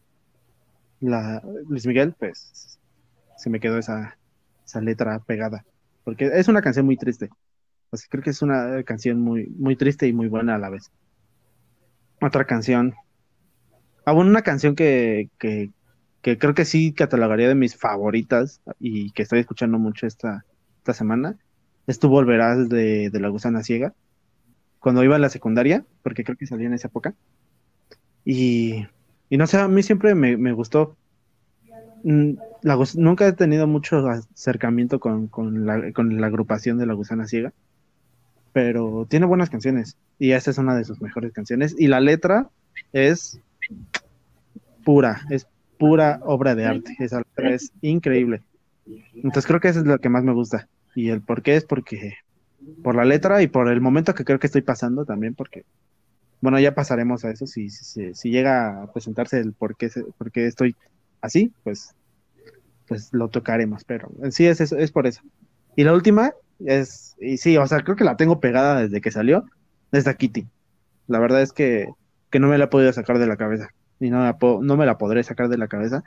[1.00, 2.78] la Luis Miguel, pues
[3.36, 4.18] se me quedó esa,
[4.66, 5.64] esa letra pegada
[6.08, 7.28] porque es una canción muy triste.
[8.08, 10.90] creo que es una canción muy, muy triste y muy buena a la vez.
[12.20, 12.94] Otra canción.
[14.04, 15.70] Ah, una canción que, que,
[16.22, 20.44] creo que sí catalogaría de mis favoritas y que estoy escuchando mucho esta,
[20.78, 21.36] esta semana.
[21.86, 23.94] Es Tú Volverás de, de La Gusana Ciega.
[24.78, 27.14] Cuando iba a la secundaria, porque creo que salía en esa época.
[28.24, 28.86] Y,
[29.28, 30.96] y no sé, a mí siempre me, me gustó
[32.04, 32.34] Mm,
[32.96, 37.52] nunca he tenido mucho acercamiento con, con, la, con, la, agrupación de La Gusana Ciega,
[38.58, 42.50] pero tiene buenas canciones y esta es una de sus mejores canciones y la letra
[42.92, 43.38] es
[44.84, 45.46] pura, es
[45.78, 48.42] pura obra de arte, esa letra es increíble.
[49.14, 50.66] Entonces creo que eso es lo que más me gusta
[50.96, 52.16] y el por qué es porque
[52.82, 55.64] por la letra y por el momento que creo que estoy pasando también porque
[56.40, 60.74] bueno, ya pasaremos a eso si, si, llega a presentarse el por qué, por estoy
[61.20, 61.94] así, pues,
[62.88, 65.22] pues lo tocaremos, pero sí es, es, es por eso.
[65.76, 66.32] Y la última
[66.64, 69.44] es, y sí, o sea, creo que la tengo pegada desde que salió,
[69.92, 70.46] desde Kitty.
[71.06, 71.88] La verdad es que,
[72.30, 74.86] que no me la he podido sacar de la cabeza, y no, la no me
[74.86, 76.02] la podré sacar de la cabeza.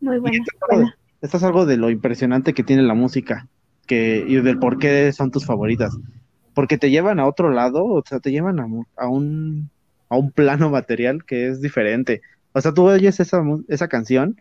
[0.00, 0.38] Muy buena.
[1.20, 3.46] Esto, es algo de lo impresionante que tiene la música,
[3.86, 5.96] que, y del por qué son tus favoritas.
[6.54, 9.70] Porque te llevan a otro lado, o sea, te llevan a, a un,
[10.08, 12.22] a un plano material que es diferente.
[12.52, 14.40] O sea, tú oyes esa, esa canción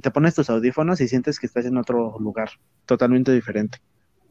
[0.00, 2.50] te pones tus audífonos y sientes que estás en otro lugar
[2.86, 3.78] totalmente diferente.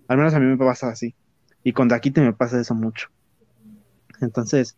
[0.10, 1.16] Al menos a mí me pasa así.
[1.64, 3.08] Y con Daquite me pasa eso mucho.
[4.20, 4.78] Entonces,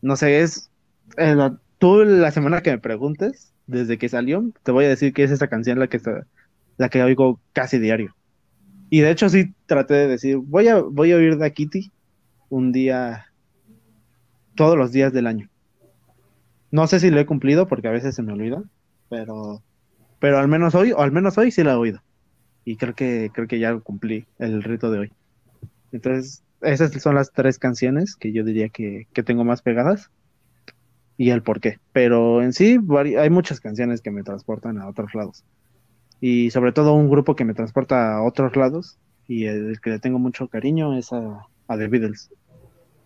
[0.00, 0.70] no sé, es.
[1.18, 1.36] Eh,
[1.78, 5.30] tú la semana que me preguntes, desde que salió, te voy a decir que es
[5.30, 6.26] esa canción la que, está,
[6.78, 8.16] la que oigo casi diario.
[8.88, 11.92] Y de hecho, sí traté de decir, voy a, voy a oír Daquiti
[12.48, 13.26] un día,
[14.54, 15.50] todos los días del año.
[16.70, 18.62] No sé si lo he cumplido porque a veces se me olvida,
[19.08, 19.62] pero
[20.20, 22.00] pero al menos hoy, o al menos hoy sí la he oído.
[22.70, 25.12] Y creo que, creo que ya cumplí el rito de hoy.
[25.90, 30.08] Entonces, esas son las tres canciones que yo diría que, que tengo más pegadas
[31.16, 31.78] y el por qué.
[31.92, 32.78] Pero en sí,
[33.18, 35.44] hay muchas canciones que me transportan a otros lados.
[36.20, 39.98] Y sobre todo un grupo que me transporta a otros lados y el que le
[39.98, 42.30] tengo mucho cariño es a, a The Beatles.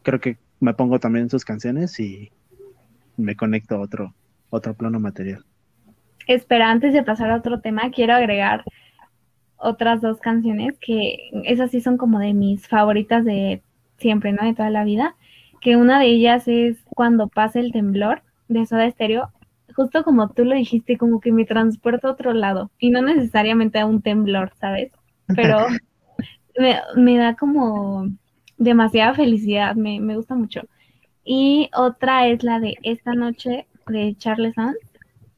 [0.02, 2.30] Creo que me pongo también sus canciones y
[3.16, 4.14] me conecto a otro,
[4.50, 5.42] otro plano material
[6.26, 8.64] espera, antes de pasar a otro tema, quiero agregar
[9.56, 13.62] otras dos canciones que esas sí son como de mis favoritas de
[13.98, 14.44] siempre, ¿no?
[14.44, 15.16] De toda la vida.
[15.60, 19.30] Que una de ellas es Cuando pasa el temblor de Soda Stereo.
[19.74, 22.70] Justo como tú lo dijiste, como que me transporta a otro lado.
[22.78, 24.92] Y no necesariamente a un temblor, ¿sabes?
[25.34, 25.58] Pero
[26.58, 28.08] me, me, da como
[28.58, 30.62] demasiada felicidad, me, me gusta mucho.
[31.24, 34.78] Y otra es la de Esta noche de Charles Sands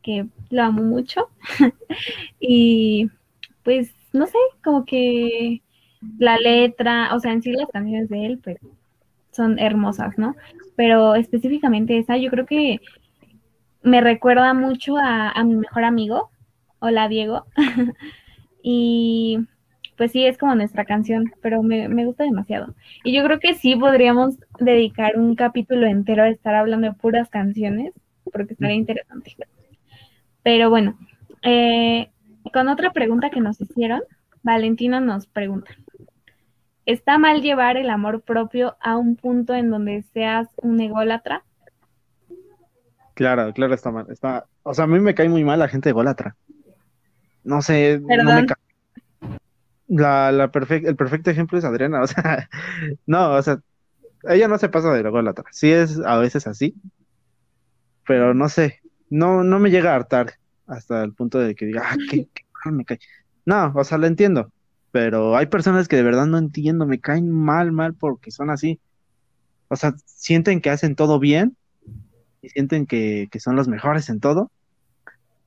[0.07, 1.29] que lo amo mucho.
[2.41, 3.11] y
[3.65, 5.63] pues, no sé, como que
[6.19, 8.59] la letra, o sea, en sí las canciones de él, pues
[9.31, 10.35] son hermosas, ¿no?
[10.77, 12.81] Pero específicamente esa, yo creo que
[13.83, 16.31] me recuerda mucho a, a mi mejor amigo,
[16.81, 17.45] hola Diego.
[18.63, 19.39] y
[19.97, 22.75] pues sí, es como nuestra canción, pero me, me, gusta demasiado.
[23.05, 27.29] Y yo creo que sí podríamos dedicar un capítulo entero a estar hablando de puras
[27.31, 27.93] canciones,
[28.33, 29.37] porque estaría interesante.
[30.43, 30.99] Pero bueno,
[31.43, 32.11] eh,
[32.53, 34.03] con otra pregunta que nos hicieron,
[34.43, 35.73] Valentina nos pregunta,
[36.85, 41.45] ¿está mal llevar el amor propio a un punto en donde seas un ególatra?
[43.15, 44.07] Claro, claro, está mal.
[44.11, 46.37] Está, o sea, a mí me cae muy mal la gente ególatra.
[47.45, 48.57] No sé, no me cae.
[49.89, 52.49] La, la el perfecto ejemplo es Adriana, o sea,
[53.07, 53.61] no, o sea,
[54.25, 55.45] ella no se pasa de ególatra.
[55.53, 56.75] Sí es a veces así,
[58.07, 60.35] pero no sé, no, no me llega a hartar
[60.67, 62.29] hasta el punto de que diga, ah, qué,
[62.71, 62.99] me cae.
[63.45, 64.53] No, o sea, lo entiendo,
[64.93, 68.81] pero hay personas que de verdad no entiendo, me caen mal, mal porque son así.
[69.69, 71.57] O sea, sienten que hacen todo bien
[72.43, 74.51] y sienten que, que son los mejores en todo.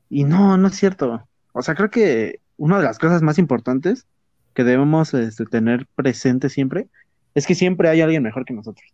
[0.10, 1.27] Y no, no es cierto.
[1.53, 4.05] O sea, creo que una de las cosas más importantes
[4.53, 6.88] que debemos este, tener presente siempre
[7.34, 8.93] es que siempre hay alguien mejor que nosotros.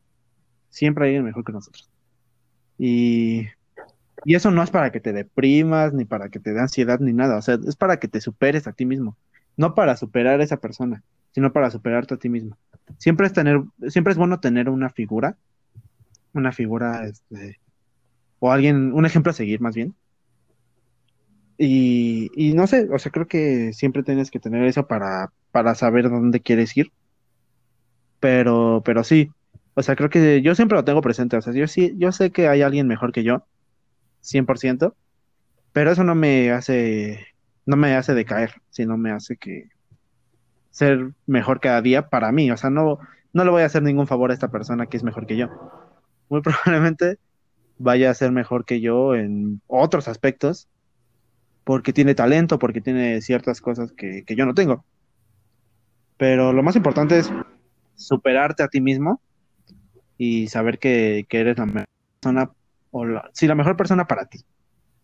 [0.70, 1.90] Siempre hay alguien mejor que nosotros.
[2.78, 3.48] Y,
[4.24, 7.14] y eso no es para que te deprimas, ni para que te dé ansiedad, ni
[7.14, 7.38] nada.
[7.38, 9.18] O sea, es para que te superes a ti mismo.
[9.58, 12.58] No para superar a esa persona, sino para superarte a ti mismo.
[12.98, 15.36] Siempre es tener, siempre es bueno tener una figura,
[16.34, 17.60] una figura, este,
[18.40, 19.96] o alguien, un ejemplo a seguir más bien,
[21.58, 25.74] y, y, no sé, o sea, creo que siempre tienes que tener eso para, para
[25.76, 26.92] saber dónde quieres ir.
[28.20, 29.32] Pero, pero sí,
[29.76, 31.38] o sea, creo que yo siempre lo tengo presente.
[31.38, 33.46] O sea, yo sí, yo sé que hay alguien mejor que yo,
[34.26, 34.94] 100%,
[35.72, 37.28] pero eso no me hace,
[37.66, 39.70] no me hace decaer, sino me hace que
[40.72, 42.52] ser mejor cada día para mí.
[42.52, 43.00] O sea, no,
[43.34, 45.50] no le voy a hacer ningún favor a esta persona que es mejor que yo.
[46.30, 47.18] Muy probablemente
[47.78, 50.68] vaya a ser mejor que yo en otros aspectos,
[51.64, 54.86] porque tiene talento, porque tiene ciertas cosas que, yo no tengo.
[56.18, 57.32] Pero lo más importante es
[57.96, 59.20] superarte a ti mismo
[60.18, 61.88] y saber que, eres la mejor
[62.22, 62.52] persona,
[62.98, 64.40] o la, mejor persona para ti.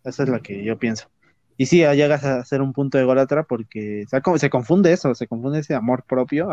[0.04, 1.10] Esa es la que yo pienso.
[1.58, 4.06] Y sí, llegas a ser un punto de ególatra porque
[4.38, 6.50] se confunde eso, se confunde ese amor propio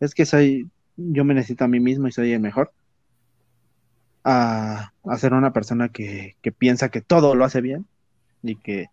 [0.00, 2.72] es que soy, yo me necesito a mí mismo y soy el mejor,
[4.24, 7.86] a, a ser una persona que, piensa que todo lo hace bien
[8.42, 8.88] y que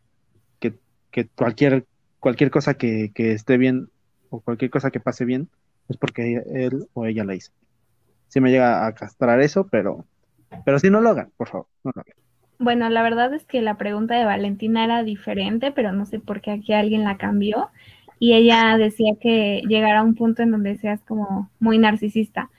[1.12, 1.88] que cualquier,
[2.20, 3.90] cualquier cosa que, esté bien
[4.30, 5.50] o cualquier cosa que pase bien
[5.90, 7.52] es porque él o ella la hizo.
[8.28, 10.06] Sí me llega a castrar eso, pero,
[10.66, 12.14] pero si no lo hagan, por favor, no lo hagan.
[12.60, 16.42] Bueno, la verdad es que la pregunta de Valentina era diferente, pero no sé por
[16.42, 17.70] qué aquí alguien la cambió.
[18.20, 22.50] Y ella decía que llegará a un punto en donde seas como muy narcisista.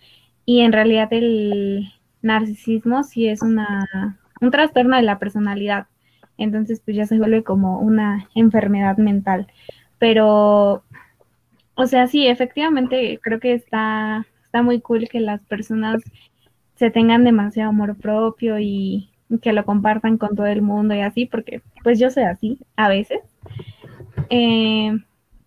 [0.44, 1.88] Y en realidad el
[2.22, 5.88] narcisismo sí es una, un trastorno de la personalidad
[6.38, 9.48] entonces pues ya se vuelve como una enfermedad mental.
[9.98, 10.85] Pero,
[11.74, 16.03] o sea, sí, efectivamente creo que está, está muy cool que las personas
[16.79, 19.11] se tengan demasiado amor propio y
[19.43, 22.88] que lo compartan con todo el mundo y así, porque pues yo soy así a
[22.88, 23.21] veces.
[24.31, 24.99] Eh,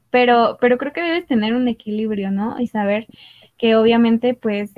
[0.10, 2.60] pero, pero creo que debes tener un equilibrio, ¿no?
[2.60, 3.08] Y saber
[3.58, 4.74] que obviamente pues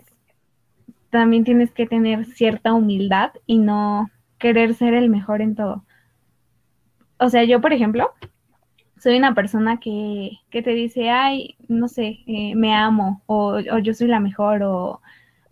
[1.10, 5.84] también tienes que tener cierta humildad y no querer ser el mejor en todo
[7.24, 8.12] o sea, yo, por ejemplo,
[8.98, 13.78] soy una persona que, que te dice, ay, no sé, eh, me amo, o, o,
[13.80, 15.02] yo soy la mejor, o,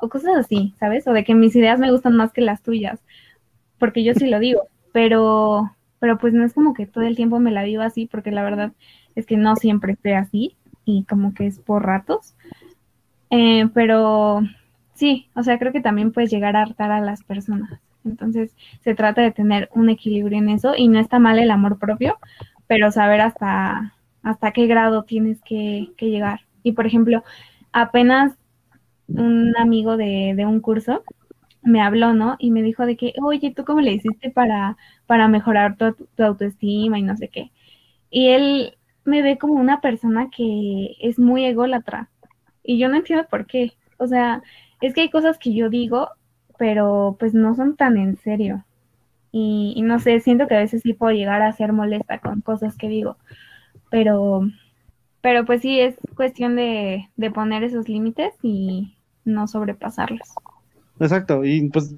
[0.02, 1.08] o cosas así, ¿sabes?
[1.08, 3.00] O de que mis ideas me gustan más que las tuyas,
[3.80, 7.40] porque yo sí lo digo, pero, pero pues no es como que todo el tiempo
[7.40, 8.72] me la vivo así, porque la verdad
[9.16, 12.36] es que no siempre estoy así, y como que es por ratos.
[13.30, 14.42] Eh, pero
[14.94, 17.80] sí, o sea, creo que también puedes llegar a hartar a las personas.
[18.04, 21.78] Entonces, se trata de tener un equilibrio en eso y no está mal el amor
[21.78, 22.18] propio,
[22.68, 26.42] pero saber hasta, hasta qué grado tienes que, llegar.
[26.64, 27.24] Y, por ejemplo,
[27.72, 28.34] apenas
[29.16, 31.04] un amigo de, un curso
[31.64, 32.36] me habló, ¿no?
[32.40, 36.24] Y me dijo de que, oye, ¿tú cómo le hiciste para, para mejorar tu, tu
[36.24, 37.52] autoestima y no sé qué?
[38.10, 42.10] Y él me ve como una persona que es muy ególatra.
[42.64, 43.74] Y yo no entiendo por qué.
[43.98, 44.42] O sea,
[44.82, 46.10] es que hay cosas que yo digo
[46.62, 48.64] pero pues no son tan en serio.
[49.32, 52.78] Y, no sé, siento que a veces sí puedo llegar a ser molesta con cosas
[52.78, 53.18] que digo,
[53.90, 54.42] pero,
[55.22, 58.94] pero pues sí es cuestión de, de poner esos límites y
[59.26, 60.30] no sobrepasarlos.
[61.00, 61.96] Exacto, y pues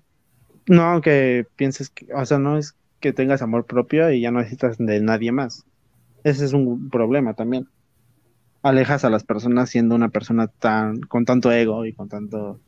[0.68, 4.40] no aunque pienses que, o sea, no es que tengas amor propio y ya no
[4.40, 5.66] necesitas de nadie más.
[6.24, 7.68] Ese es un problema también.
[8.62, 12.60] Alejas a las personas siendo una persona tan con tanto ego y con tanto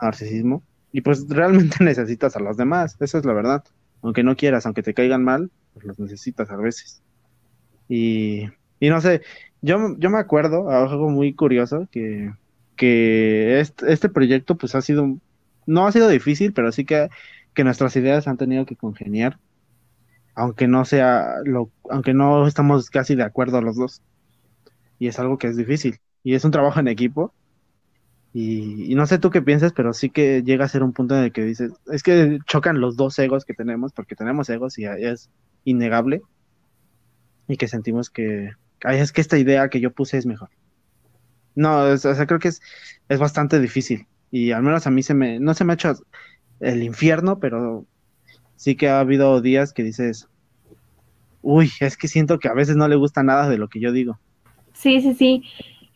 [0.00, 3.64] narcisismo y pues realmente necesitas a los demás, esa es la verdad.
[4.02, 7.02] Aunque no quieras, aunque te caigan mal, pues los necesitas a veces.
[7.88, 8.44] Y,
[8.78, 9.22] y no sé,
[9.60, 12.32] yo, yo me acuerdo, algo muy curioso, que,
[12.80, 15.18] que este, este, proyecto pues ha sido,
[15.66, 17.10] no ha sido difícil, pero sí que,
[17.52, 19.38] que nuestras ideas han tenido que congeniar,
[20.34, 24.00] aunque no sea, lo, aunque no estamos casi de acuerdo los dos.
[24.98, 26.00] Y es algo que es difícil.
[26.24, 27.34] Y es un trabajo en equipo
[28.32, 31.24] y, no sé tú qué piensas, pero sí que llega a ser un punto en
[31.24, 34.86] el que dices, es que chocan los dos egos que tenemos, porque tenemos egos y
[34.86, 35.28] es
[35.64, 36.22] innegable,
[37.46, 38.52] y que sentimos que,
[38.88, 40.48] es que esta idea que yo puse es mejor.
[41.54, 42.60] No, o sea, creo que es,
[43.08, 45.94] es bastante difícil, y al menos a mí se me, no se me ha hecho
[46.60, 47.84] el infierno, pero
[48.56, 50.28] sí que ha habido días que dices,
[51.42, 53.92] uy, es que siento que a veces no le gusta nada de lo que yo
[53.92, 54.18] digo.
[54.72, 55.42] Sí, sí, sí.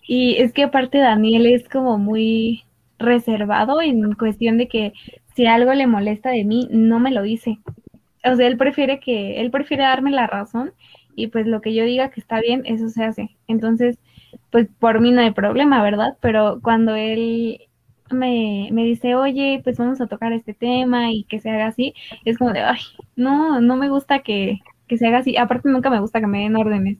[0.06, 2.64] Y es que aparte Daniel es como muy
[2.98, 4.92] reservado en cuestión de que
[5.34, 7.58] si algo le molesta de mí, no me lo dice.
[8.24, 10.72] O sea, él prefiere que, él prefiere darme la razón
[11.16, 13.36] y pues lo que yo diga que está bien, eso se hace.
[13.46, 13.98] Entonces,
[14.50, 16.16] pues por mí no hay problema, ¿verdad?
[16.20, 17.60] Pero cuando él
[18.10, 21.94] me, me dice, oye, pues vamos a tocar este tema y que se haga así,
[22.24, 22.80] es como de, ay,
[23.16, 25.36] no, no me gusta que, que se haga así.
[25.36, 26.98] Aparte, nunca me gusta que me den órdenes.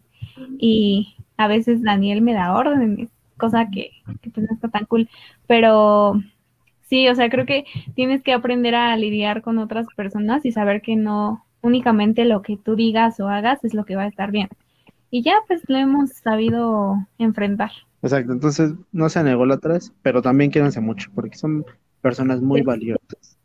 [0.59, 3.91] Y a veces Daniel me da órdenes, cosa que,
[4.22, 5.09] que pues no está tan cool.
[5.47, 6.14] Pero
[6.82, 7.64] sí, o sea, creo que
[7.95, 12.57] tienes que aprender a lidiar con otras personas y saber que no únicamente lo que
[12.57, 14.49] tú digas o hagas es lo que va a estar bien.
[15.15, 17.71] Y ya pues lo hemos sabido enfrentar.
[18.03, 21.65] Exacto, entonces no sean ególatras, pero también quédense mucho, porque son
[22.01, 23.39] personas muy valiosas.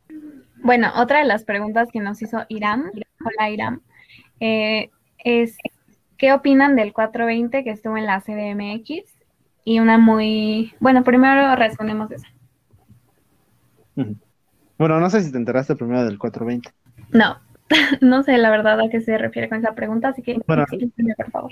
[0.63, 2.89] Bueno, otra de las preguntas que nos hizo Irán,
[3.23, 3.83] hola Irán,
[4.39, 4.89] eh,
[5.19, 5.59] es
[6.17, 9.03] ¿qué opinan del 420 que estuvo en la CDMX?
[9.63, 12.25] Y una muy, bueno, primero respondemos eso.
[14.79, 16.71] Bueno, no sé si te enteraste primero del 420.
[17.11, 17.37] No,
[18.01, 20.65] no sé la verdad a qué se refiere con esa pregunta, así que bueno,
[21.17, 21.51] por favor.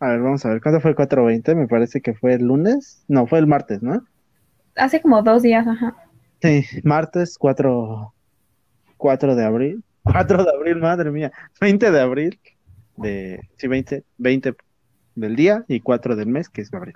[0.00, 1.54] A ver, vamos a ver, ¿cuándo fue el 420?
[1.54, 3.04] Me parece que fue el lunes.
[3.08, 4.02] No, fue el martes, ¿no?
[4.76, 5.94] Hace como dos días, ajá.
[6.40, 8.14] Sí, martes 4,
[8.96, 9.84] 4 de abril.
[10.04, 11.32] 4 de abril, madre mía.
[11.60, 12.40] 20 de abril.
[12.96, 14.54] De, sí, 20, 20
[15.16, 16.94] del día y 4 del mes, que es abril.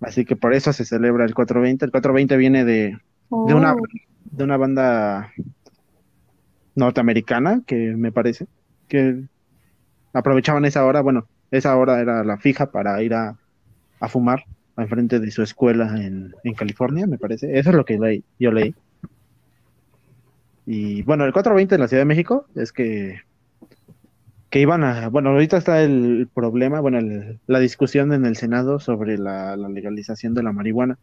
[0.00, 1.86] Así que por eso se celebra el 420.
[1.86, 2.98] El 420 viene de,
[3.30, 3.82] de, una, oh.
[4.24, 5.32] de una banda
[6.76, 8.46] norteamericana, que me parece,
[8.86, 9.24] que
[10.12, 13.36] aprovechaban esa hora, bueno, esa hora era la fija para ir a,
[14.00, 14.44] a fumar
[14.76, 17.58] enfrente de su escuela en, en, California, me parece.
[17.58, 18.74] Eso es lo que leí, yo leí.
[20.66, 23.20] Y bueno, el 420 en la Ciudad de México es que,
[24.50, 26.98] que iban a, bueno, ahorita está el problema, bueno,
[27.46, 30.98] la discusión en el Senado sobre la, legalización de la marihuana.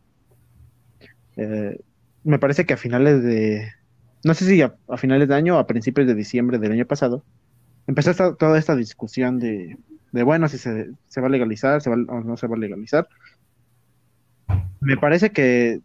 [1.37, 1.79] Eh,
[2.23, 3.71] me parece que a finales de,
[4.23, 7.23] no sé si a, finales de año o a principios de diciembre del año pasado,
[7.87, 9.77] empezó toda esta discusión de,
[10.11, 13.07] bueno, si se, se, va a legalizar se va, o no se va a legalizar.
[14.79, 15.81] Me parece que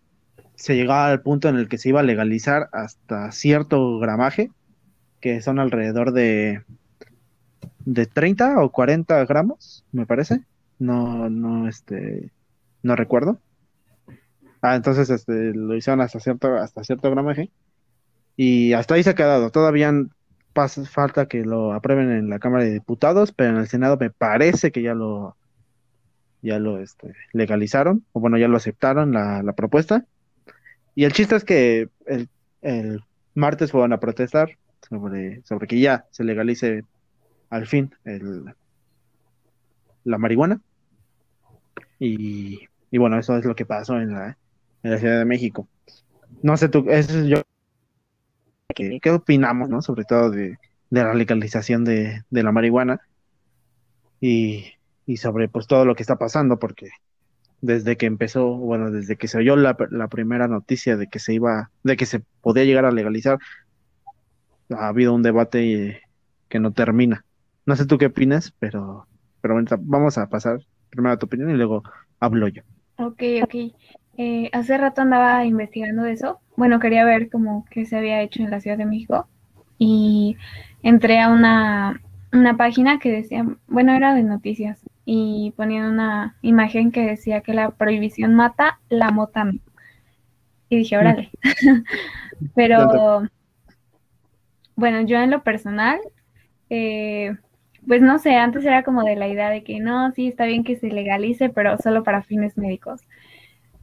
[0.55, 4.51] se llegó al punto en el que se iba a legalizar hasta cierto gramaje,
[5.21, 6.63] que son alrededor de,
[7.85, 10.45] de 30 o 40 gramos, me parece.
[10.79, 12.31] No, no, este,
[12.83, 13.41] no recuerdo.
[14.61, 17.51] Ah, entonces este, lo hicieron hasta cierto, hasta cierto gramaje.
[18.41, 19.51] Y hasta ahí se ha quedado.
[19.51, 19.93] Todavía
[20.53, 24.11] pasa, falta que lo aprueben en la Cámara de Diputados, pero en el Senado me
[24.11, 25.37] parece que ya lo
[26.41, 30.05] ya lo este, legalizaron, o bueno, ya lo aceptaron la, la propuesta.
[30.95, 32.29] Y el chiste es que el,
[32.63, 33.01] el
[33.35, 34.57] martes fueron a protestar
[34.89, 36.85] sobre, sobre que ya se legalice
[37.51, 38.45] al fin el,
[40.05, 40.61] la marihuana.
[41.99, 42.61] Y,
[42.93, 44.39] y bueno, eso es lo que pasó en la,
[44.85, 45.67] en la Ciudad de México.
[46.41, 47.43] No sé tú, eso es yo
[49.01, 49.83] qué, opinamos, ¿no?
[49.83, 50.59] Sobre todo de,
[50.91, 53.01] la legalización de, la marihuana
[54.21, 54.73] y,
[55.17, 56.91] sobre pues todo lo que está pasando, porque
[57.61, 59.77] desde que empezó, bueno, desde que se oyó la,
[60.09, 63.39] primera noticia de que se iba, de que se podía llegar a legalizar,
[64.71, 66.03] ha habido un debate
[66.49, 67.25] que no termina.
[67.67, 69.07] No sé tú qué opinas, pero,
[69.41, 70.61] pero bueno, vamos a pasar
[70.91, 71.83] primero a tu opinión y luego
[72.21, 72.63] hablo yo.
[72.97, 73.55] Ok, ok.
[74.17, 76.41] Eh, hace rato andaba investigando eso.
[76.59, 79.29] Bueno, quería ver cómo qué se había hecho en la Ciudad de México
[79.79, 80.37] y
[80.83, 82.03] entré a una,
[82.33, 87.55] una página que decía, bueno, era de noticias y ponían una imagen que decía que
[87.55, 89.53] la prohibición mata, la mota no.
[90.69, 91.31] Y dije, órale.
[92.57, 93.23] Pero
[94.75, 96.01] bueno, yo en lo personal,
[96.71, 97.37] eh,
[97.87, 100.65] pues no sé, antes era como de la idea de que no, sí, está bien
[100.65, 103.01] que se legalice, pero solo para fines médicos.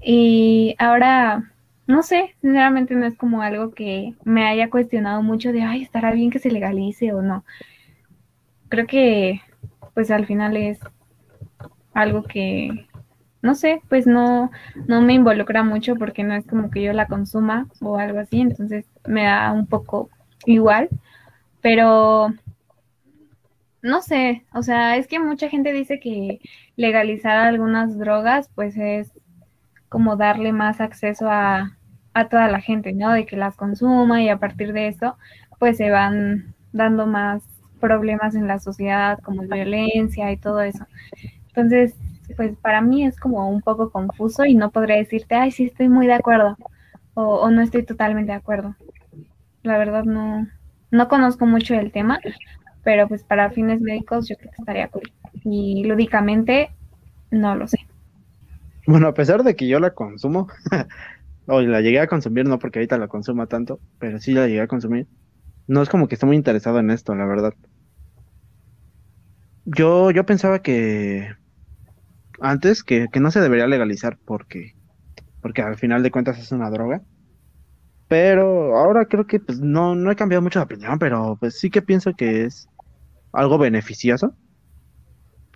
[0.01, 1.54] Y ahora,
[1.87, 6.11] no sé, sinceramente no es como algo que me haya cuestionado mucho de, ay, estará
[6.11, 7.45] bien que se legalice o no.
[8.69, 9.41] Creo que,
[9.93, 10.79] pues al final es
[11.93, 12.87] algo que,
[13.41, 14.51] no sé, pues no,
[14.87, 18.41] no me involucra mucho porque no es como que yo la consuma o algo así,
[18.41, 20.09] entonces me da un poco
[20.45, 20.89] igual,
[21.61, 22.33] pero
[23.83, 26.39] no sé, o sea, es que mucha gente dice que
[26.75, 29.11] legalizar algunas drogas pues es
[29.89, 31.77] como darle más acceso a,
[32.29, 33.11] toda la gente, ¿no?
[33.11, 35.17] De que las consuma y a partir de eso,
[35.59, 37.43] pues se van dando más
[37.81, 40.85] problemas en la sociedad como violencia y todo eso.
[41.47, 41.93] Entonces,
[42.37, 45.89] pues para mí es como un poco confuso y no podré decirte, ay, sí estoy
[45.89, 46.57] muy de acuerdo
[47.15, 48.75] o, no estoy totalmente de acuerdo.
[49.63, 50.47] La verdad no,
[50.91, 52.19] no conozco mucho el tema,
[52.83, 55.11] pero pues para fines médicos yo creo que estaría cool.
[55.43, 56.69] Y lúdicamente
[57.31, 57.79] no lo sé.
[58.87, 60.47] Bueno, a pesar de que yo la consumo,
[61.47, 64.61] o la llegué a consumir, no porque ahorita la consuma tanto, pero sí la llegué
[64.61, 65.09] a consumir,
[65.67, 67.53] no es como que esté muy interesado en esto, la verdad.
[69.65, 71.29] Yo, yo pensaba que
[72.39, 74.71] antes que, que no se debería legalizar porque,
[75.41, 77.03] porque al final de cuentas es una droga.
[78.07, 81.69] Pero ahora creo que pues no, no he cambiado mucho de opinión, pero pues sí
[81.71, 82.69] que pienso que es
[83.33, 84.37] algo beneficioso.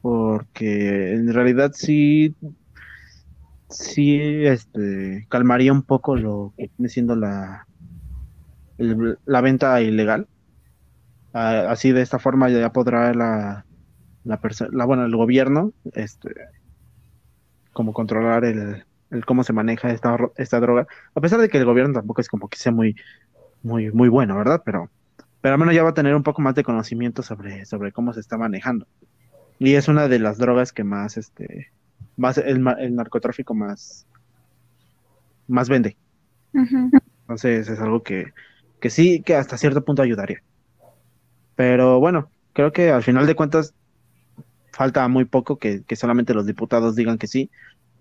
[0.02, 2.36] Porque en realidad sí,
[3.70, 7.67] sí, este, calmaría un poco lo que viene siendo la,
[8.78, 10.28] la venta ilegal.
[11.34, 13.65] Ah, así de esta forma ya podrá la,
[14.24, 14.39] la,
[14.72, 16.34] la bueno, el gobierno, este,
[17.72, 21.65] como controlar el, el cómo se maneja esta, esta droga, a pesar de que el
[21.65, 22.95] gobierno tampoco es como que sea muy,
[23.61, 24.61] muy, muy bueno, ¿verdad?
[24.65, 24.89] Pero,
[25.41, 28.13] pero al menos ya va a tener un poco más de conocimiento sobre, sobre cómo
[28.13, 28.88] se está manejando.
[29.59, 31.72] Y es una de las drogas que más, este,
[32.20, 34.05] más el, el narcotráfico más,
[35.47, 35.97] más vende.
[36.53, 38.34] Entonces es algo que,
[38.80, 40.41] que sí, que hasta cierto punto ayudaría.
[41.55, 43.74] Pero bueno, creo que al final de cuentas
[44.72, 47.49] falta muy poco que, que solamente los diputados digan que sí,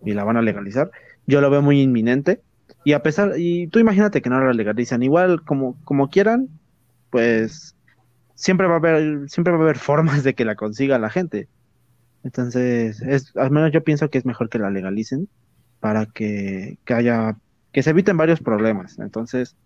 [0.04, 0.90] y la van a legalizar.
[1.26, 2.42] Yo lo veo muy inminente.
[2.84, 6.48] Y a pesar, y tú imagínate que no la legalizan, igual como, como quieran,
[7.10, 7.76] pues
[8.34, 11.48] siempre va a haber, siempre va a haber formas de que la consiga la gente.
[12.24, 15.28] Entonces, es, al menos yo pienso que es mejor que la legalicen
[15.80, 17.36] para que, que haya,
[17.72, 18.98] que se eviten varios problemas.
[18.98, 19.56] Entonces,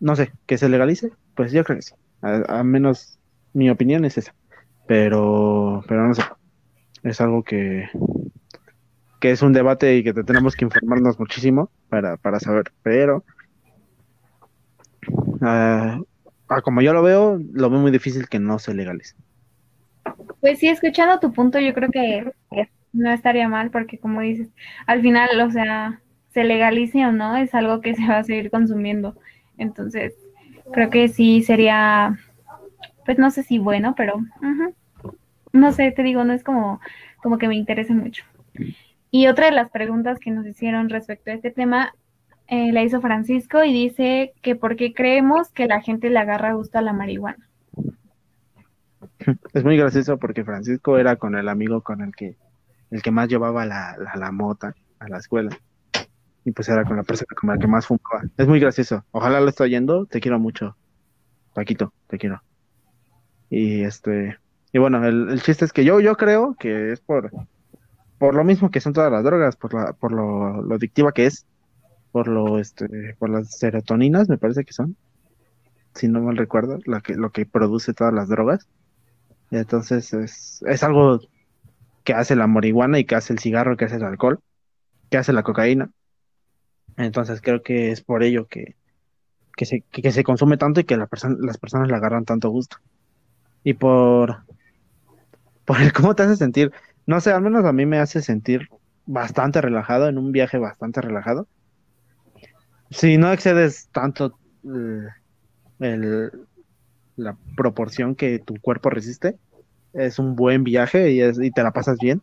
[0.00, 1.94] no sé, que se legalice, pues yo creo que sí.
[2.20, 3.18] Al menos
[3.52, 4.34] mi opinión es esa.
[4.86, 6.22] Pero, pero no sé.
[7.02, 7.88] Es algo que,
[9.20, 13.24] que es un debate y que tenemos que informarnos muchísimo para, para saber, pero
[15.40, 16.04] uh,
[16.62, 19.14] como yo lo veo, lo veo muy difícil que no se legalice.
[20.40, 22.32] Pues sí, escuchando tu punto, yo creo que
[22.92, 24.48] no estaría mal porque como dices,
[24.86, 28.50] al final, o sea, se legalice o no, es algo que se va a seguir
[28.50, 29.16] consumiendo.
[29.56, 30.14] Entonces,
[30.72, 32.16] creo que sí sería,
[33.04, 34.20] pues no sé si bueno, pero
[35.52, 36.80] no sé, te digo, no es como,
[37.22, 38.24] como que me interese mucho.
[39.10, 41.94] Y otra de las preguntas que nos hicieron respecto a este tema
[42.46, 46.54] eh, la hizo Francisco y dice que por qué creemos que la gente le agarra
[46.54, 47.48] gusto a la marihuana.
[49.52, 52.36] Es muy gracioso porque Francisco era con el amigo con el que
[52.90, 55.50] el que más llevaba la, la, mota a la escuela.
[56.44, 58.22] Y pues era con la persona con la que más fumaba.
[58.38, 59.04] Es muy gracioso.
[59.10, 60.06] Ojalá lo esté oyendo.
[60.06, 60.74] Te quiero mucho.
[61.52, 62.42] Paquito, te quiero.
[63.50, 64.38] Y este,
[64.72, 67.30] y bueno, el, el chiste es que yo, yo creo que es por,
[68.18, 71.46] por lo mismo que son todas las drogas, por, la, por lo, adictiva que es,
[72.12, 74.96] por lo este, por las serotoninas, me parece que son,
[75.94, 78.68] si no mal recuerdo, la que, lo que produce todas las drogas.
[79.50, 81.20] Entonces es, es algo
[82.04, 84.40] que hace la marihuana y que hace el cigarro, que hace el alcohol,
[85.10, 85.90] que hace la cocaína.
[86.96, 88.76] Entonces creo que es por ello que,
[89.56, 92.50] que, se, que, se consume tanto y que la persona, las personas le agarran tanto
[92.50, 92.78] gusto.
[93.64, 94.44] Y por,
[95.64, 96.72] por el cómo te hace sentir
[97.08, 98.68] no sé, al menos a mí me hace sentir
[99.06, 101.48] bastante relajado, en un viaje bastante relajado.
[102.90, 104.38] Si no excedes tanto
[105.80, 106.30] eh,
[107.18, 109.36] la proporción que tu cuerpo resiste,
[109.92, 112.22] es un buen viaje y, y te la pasas bien.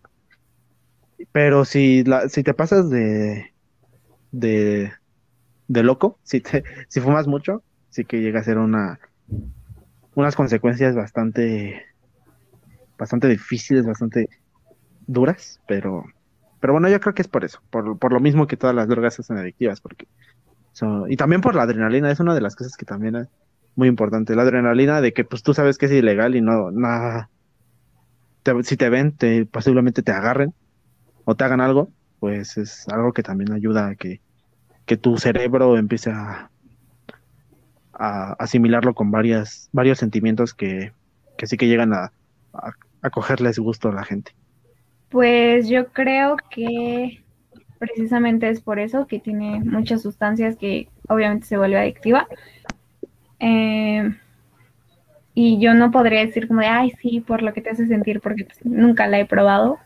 [1.31, 3.53] Pero si, la, si te pasas de,
[4.31, 4.91] de,
[5.67, 8.99] de loco, si, te, si fumas mucho, sí que llega a ser una,
[10.15, 11.83] unas consecuencias bastante,
[12.97, 14.29] bastante difíciles, bastante
[15.07, 16.05] duras, pero,
[16.59, 18.87] pero bueno, yo creo que es por eso, por, por lo mismo que todas las
[18.87, 20.07] drogas son adictivas, porque
[21.07, 23.29] y también por la adrenalina, es una de las cosas que también es
[23.75, 27.29] muy importante, la adrenalina de que pues tú sabes que es ilegal y no, nada,
[28.63, 30.53] si te ven, te, posiblemente te agarren
[31.25, 34.21] o te hagan algo, pues es algo que también ayuda a que,
[34.85, 36.49] que tu cerebro empiece a,
[37.93, 40.93] a asimilarlo con varias, varios sentimientos que,
[41.37, 42.11] que sí que llegan a,
[42.53, 42.71] a,
[43.01, 44.31] a cogerles gusto a la gente.
[45.09, 47.23] Pues yo creo que
[47.79, 52.27] precisamente es por eso que tiene muchas sustancias que obviamente se vuelve adictiva.
[53.39, 54.15] Eh,
[55.33, 58.21] y yo no podría decir como de, ay, sí, por lo que te hace sentir,
[58.21, 59.77] porque pues, nunca la he probado.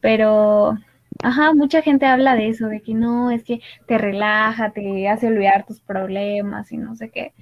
[0.00, 0.76] Pero,
[1.22, 5.28] ajá, mucha gente habla de eso, de que no, es que te relaja, te hace
[5.28, 7.32] olvidar tus problemas y no sé qué.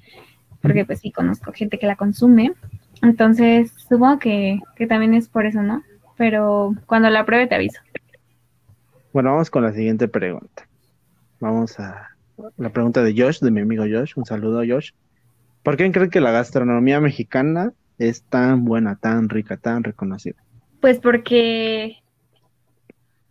[0.61, 2.53] Porque pues sí, conozco gente que la consume.
[3.03, 5.83] Entonces, supongo que, que también es por eso, ¿no?
[6.21, 7.81] pero cuando la pruebe te aviso.
[9.11, 10.69] Bueno, vamos con la siguiente pregunta.
[11.41, 12.11] Vamos a
[12.59, 14.13] la pregunta de Josh, de mi amigo Josh.
[14.17, 14.91] Un saludo, Josh.
[15.63, 20.37] ¿Por qué creen que la gastronomía mexicana es tan buena, tan rica, tan reconocida?
[20.81, 21.99] Pues porque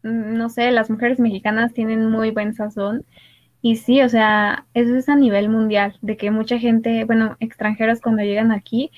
[0.03, 3.05] mm, no sé, las mujeres mexicanas tienen muy buen sazón.
[3.61, 7.99] Y sí, o sea, eso es a nivel mundial, de que mucha gente, bueno, extranjeros
[7.99, 8.91] cuando llegan aquí,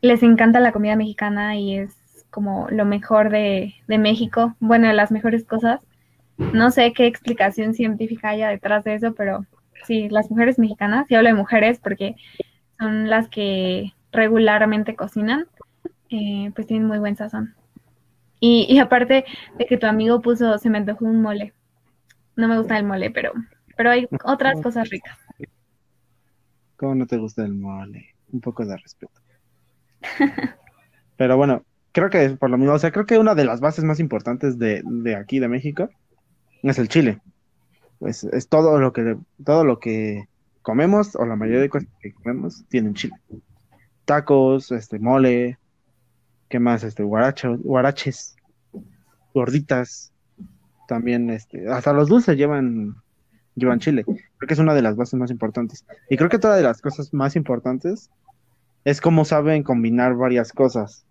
[0.00, 1.96] les encanta la comida mexicana y es
[2.30, 5.80] como lo mejor de, México, bueno, las mejores cosas.
[6.36, 9.44] No sé qué explicación científica haya detrás de eso, pero
[9.84, 12.14] sí, las mujeres mexicanas, y hablo de mujeres porque
[12.78, 15.46] son las que regularmente cocinan,
[16.10, 17.54] eh, pues tienen muy buen sazón.
[18.40, 19.24] Y, aparte
[19.58, 21.52] de que tu amigo puso, se me antojó un mole.
[22.36, 23.32] No me gusta el mole, pero,
[23.76, 25.18] pero hay otras cosas ricas.
[26.76, 28.14] ¿Cómo no te gusta el mole?
[28.32, 29.20] Un poco de respeto.
[31.16, 33.82] pero bueno, creo que por lo mismo, o sea, creo que una de las bases
[33.82, 35.90] más importantes de, de aquí, de México,
[36.62, 37.20] es el chile.
[37.98, 40.28] Pues es todo lo que, todo lo que
[40.62, 43.14] comemos, o la mayoría de cosas que comemos, tienen chile.
[44.04, 45.58] Tacos, este, mole,
[46.48, 46.84] ¿qué más?
[46.84, 48.36] Este, guaracho, guaraches,
[49.34, 50.12] gorditas,
[50.88, 52.96] también, este, hasta los dulces llevan,
[53.54, 54.04] llevan chile.
[54.04, 55.84] Creo que es una de las bases más importantes.
[56.08, 58.10] Y creo que todas de las cosas más importantes
[58.84, 61.04] es cómo saben combinar varias cosas.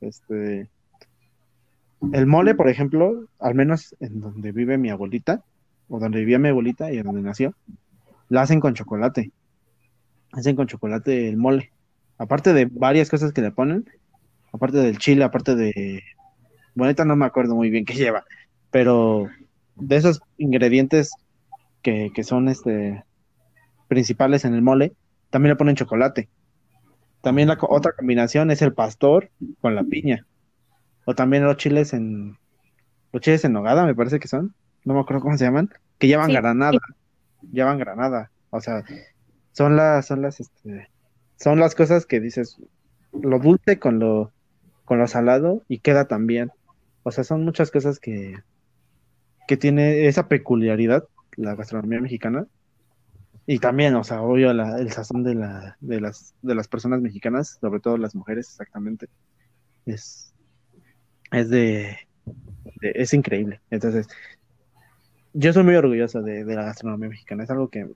[0.00, 0.70] Este,
[2.12, 5.44] el mole, por ejemplo, al menos en donde vive mi abuelita,
[5.90, 7.54] o donde vivía mi abuelita y en donde nació,
[8.30, 9.32] la hacen con chocolate.
[10.32, 11.72] Hacen con chocolate el mole.
[12.16, 13.90] Aparte de varias cosas que le ponen,
[14.52, 16.02] aparte del chile, aparte de...
[16.74, 18.24] Bonita no me acuerdo muy bien qué lleva,
[18.70, 19.28] pero
[19.74, 21.10] de esos ingredientes
[21.82, 23.04] que, que son este
[23.88, 24.92] principales en el mole,
[25.30, 26.28] también le ponen chocolate.
[27.22, 30.26] También la otra combinación es el pastor con la piña.
[31.04, 32.38] O también los chiles en
[33.12, 34.54] los chiles en nogada, me parece que son,
[34.84, 36.78] no me acuerdo cómo se llaman, que llevan granada,
[37.52, 38.30] llevan granada.
[38.50, 38.84] O sea,
[39.52, 40.88] son las son las este
[41.36, 42.58] son las cosas que dices
[43.12, 44.32] lo dulce con lo
[44.84, 46.50] con lo salado y queda también.
[47.02, 48.36] O sea, son muchas cosas que
[49.48, 51.04] que tiene esa peculiaridad
[51.36, 52.46] la gastronomía mexicana
[53.46, 57.58] y también, o sea, obvio el sazón de, la, de, las, de las personas mexicanas,
[57.60, 59.08] sobre todo las mujeres, exactamente,
[59.86, 60.32] es,
[61.32, 61.98] es de,
[62.80, 63.60] es increíble.
[63.70, 64.06] Entonces,
[65.32, 67.86] yo soy muy orgulloso de, la gastronomía mexicana, es algo que,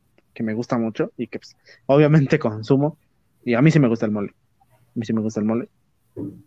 [0.41, 1.57] me gusta mucho y que pues,
[1.87, 2.99] obviamente consumo.
[3.45, 4.33] Y a mí sí me gusta el mole.
[4.61, 5.69] A mí sí me gusta el mole.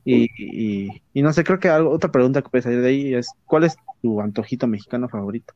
[0.06, 0.30] Y,
[1.14, 3.76] y, no sé, creo que otra pregunta que puede salir de ahí es, ¿cuál es
[4.02, 5.54] tu antojito mexicano favorito?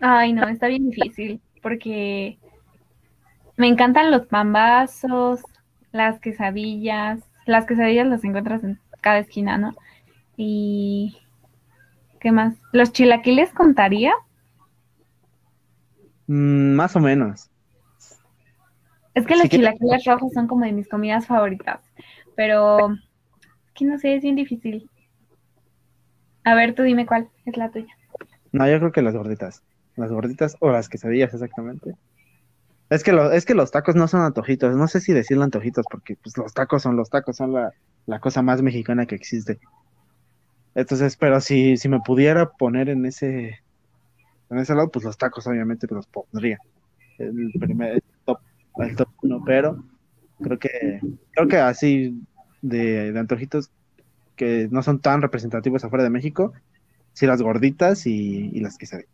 [0.00, 2.38] Ay, no, está bien difícil porque
[3.56, 5.42] me encantan los pambazos,
[5.92, 7.20] las quesadillas.
[7.46, 9.74] Las quesadillas las encuentras en cada esquina, ¿no?
[10.36, 11.18] Y
[12.20, 12.54] ¿qué más?
[12.72, 14.12] ¿Los chilaquiles contaría?
[16.26, 17.50] Mm, más o menos.
[19.14, 21.80] Es que los chilaquiles rojos son como de mis comidas favoritas,
[22.36, 22.94] pero
[23.74, 24.88] que no sé, es bien difícil.
[26.44, 27.92] A ver, tú dime cuál es la tuya.
[28.52, 29.62] No, yo creo que las gorditas
[30.00, 31.94] las gorditas o las quesadillas exactamente.
[32.88, 35.86] Es que, lo, es que los tacos no son antojitos, no sé si decirlo antojitos,
[35.88, 39.60] porque pues los tacos son los tacos, son la, cosa más mexicana que existe.
[40.80, 43.60] Entonces, pero si, si me pudiera poner en ese,
[44.50, 46.58] en ese lado, pues los tacos obviamente los pondría.
[47.18, 48.38] El primer top,
[48.78, 49.84] el top uno, pero
[50.40, 51.00] creo que,
[51.32, 52.20] creo que así
[52.62, 53.70] de, de antojitos
[54.36, 56.52] que no son tan representativos afuera de México,
[57.12, 59.10] sí las gorditas y, y las quesadillas.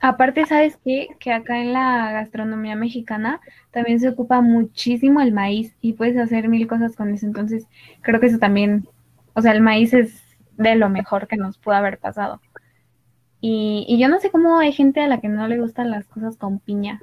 [0.00, 1.08] Aparte, ¿sabes qué?
[1.18, 6.48] Que acá en la gastronomía mexicana también se ocupa muchísimo el maíz y puedes hacer
[6.48, 7.24] mil cosas con eso.
[7.24, 7.66] Entonces,
[8.02, 8.86] creo que eso también,
[9.32, 10.23] o sea, el maíz es
[10.56, 12.40] de lo mejor que nos pudo haber pasado.
[13.40, 16.06] Y, y yo no sé cómo hay gente a la que no le gustan las
[16.06, 17.02] cosas con piña.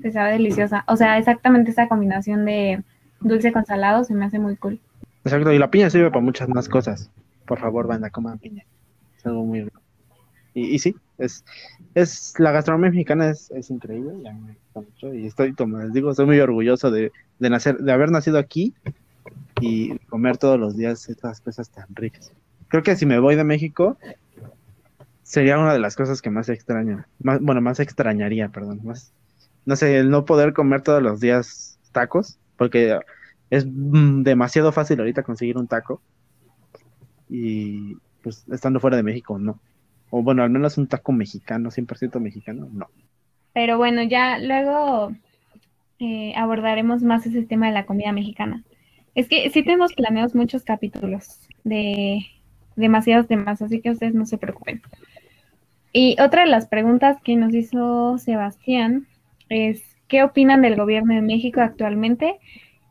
[0.00, 0.84] Se sabe deliciosa.
[0.88, 2.82] O sea, exactamente esa combinación de
[3.20, 4.80] dulce con salado se me hace muy cool.
[5.24, 7.10] Exacto, y la piña sirve para muchas más cosas.
[7.46, 8.64] Por favor, banda, coman piña.
[9.16, 9.68] Es algo muy
[10.54, 11.44] y, y, sí, es,
[11.94, 16.10] es la gastronomía mexicana es, es increíble me gusta mucho y estoy, como les digo,
[16.10, 18.74] estoy muy orgulloso de, de, nacer, de haber nacido aquí
[19.60, 22.32] y comer todos los días estas cosas tan ricas.
[22.72, 23.98] Creo que si me voy de México
[25.24, 29.12] sería una de las cosas que más extraño, bueno, más extrañaría, perdón, más,
[29.66, 32.98] no sé, el no poder comer todos los días tacos, porque
[33.50, 36.00] es mm, demasiado fácil ahorita conseguir un taco
[37.28, 39.60] y pues estando fuera de México no.
[40.08, 42.88] O bueno, al menos un taco mexicano, 100% mexicano, no.
[43.52, 45.12] Pero bueno, ya luego
[45.98, 48.64] eh, abordaremos más ese tema de la comida mexicana.
[49.14, 52.24] Es que sí tenemos planeados muchos capítulos de
[52.76, 54.82] demasiados temas, así que ustedes no se preocupen.
[55.92, 59.06] Y otra de las preguntas que nos hizo Sebastián
[59.48, 62.38] es, ¿qué opinan del gobierno de México actualmente?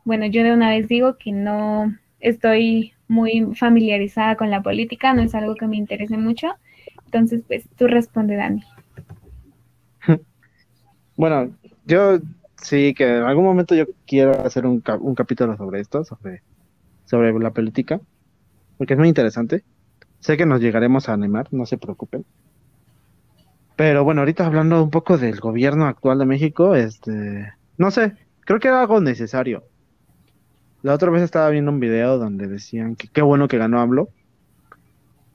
[0.04, 5.22] Bueno, yo de una vez digo que no estoy muy familiarizada con la política, no
[5.22, 6.48] es algo que me interese mucho,
[7.04, 8.62] Entonces, pues tú responde, Dani.
[11.14, 11.54] Bueno,
[11.84, 12.18] yo
[12.56, 16.42] sí que en algún momento yo quiero hacer un, un capítulo sobre esto, sobre,
[17.04, 18.00] sobre la política,
[18.78, 19.64] porque es muy interesante.
[20.20, 22.24] Sé que nos llegaremos a animar, no se preocupen.
[23.76, 28.14] Pero bueno, ahorita hablando un poco del gobierno actual de México, este, no sé,
[28.44, 29.64] creo que era algo necesario.
[30.82, 34.10] La otra vez estaba viendo un video donde decían que qué bueno que ganó AMLO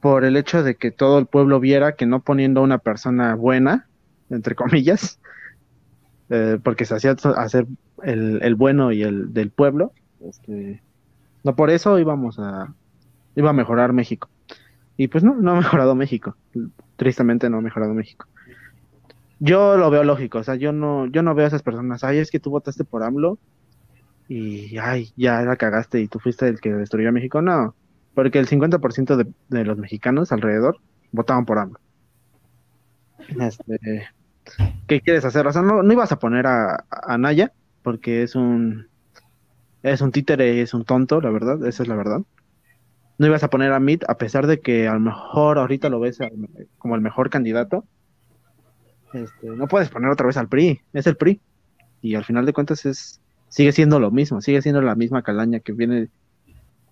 [0.02, 3.88] por el hecho de que todo el pueblo viera que no poniendo una persona buena,
[4.30, 5.20] entre comillas,
[6.30, 7.68] eh, porque se hacía hacer
[8.04, 10.82] el, el, bueno y el del pueblo, este,
[11.44, 12.74] no por eso íbamos a,
[13.38, 14.30] iba a mejorar México.
[14.98, 16.36] Y pues no, no ha mejorado México.
[16.98, 18.28] Tristemente no ha mejorado México.
[19.40, 22.18] Yo lo veo lógico, o sea, yo no, yo no veo a esas personas, ay,
[22.18, 23.38] es que tú votaste por AMLO
[24.28, 27.42] y ay, ya la cagaste y tú fuiste el que destruyó a México.
[27.42, 27.76] No,
[28.16, 30.78] porque el 50% de, de los mexicanos alrededor
[31.12, 31.80] votaban por AMLO.
[33.40, 34.08] Este,
[34.88, 35.46] ¿Qué quieres hacer?
[35.46, 38.88] O sea, no, ibas a poner a, a Naya, porque es un
[39.84, 42.22] es un títere, es un tonto, la verdad, esa es la verdad.
[43.18, 46.00] No ibas a poner a Mitt, a pesar de que a lo mejor ahorita lo
[46.00, 46.20] ves
[46.78, 47.84] como el mejor candidato.
[49.14, 51.42] Este, no puedes poner otra vez al PRI, es el PRI.
[52.02, 55.60] Y al final de cuentas es sigue siendo lo mismo, sigue siendo la misma calaña
[55.60, 56.10] que viene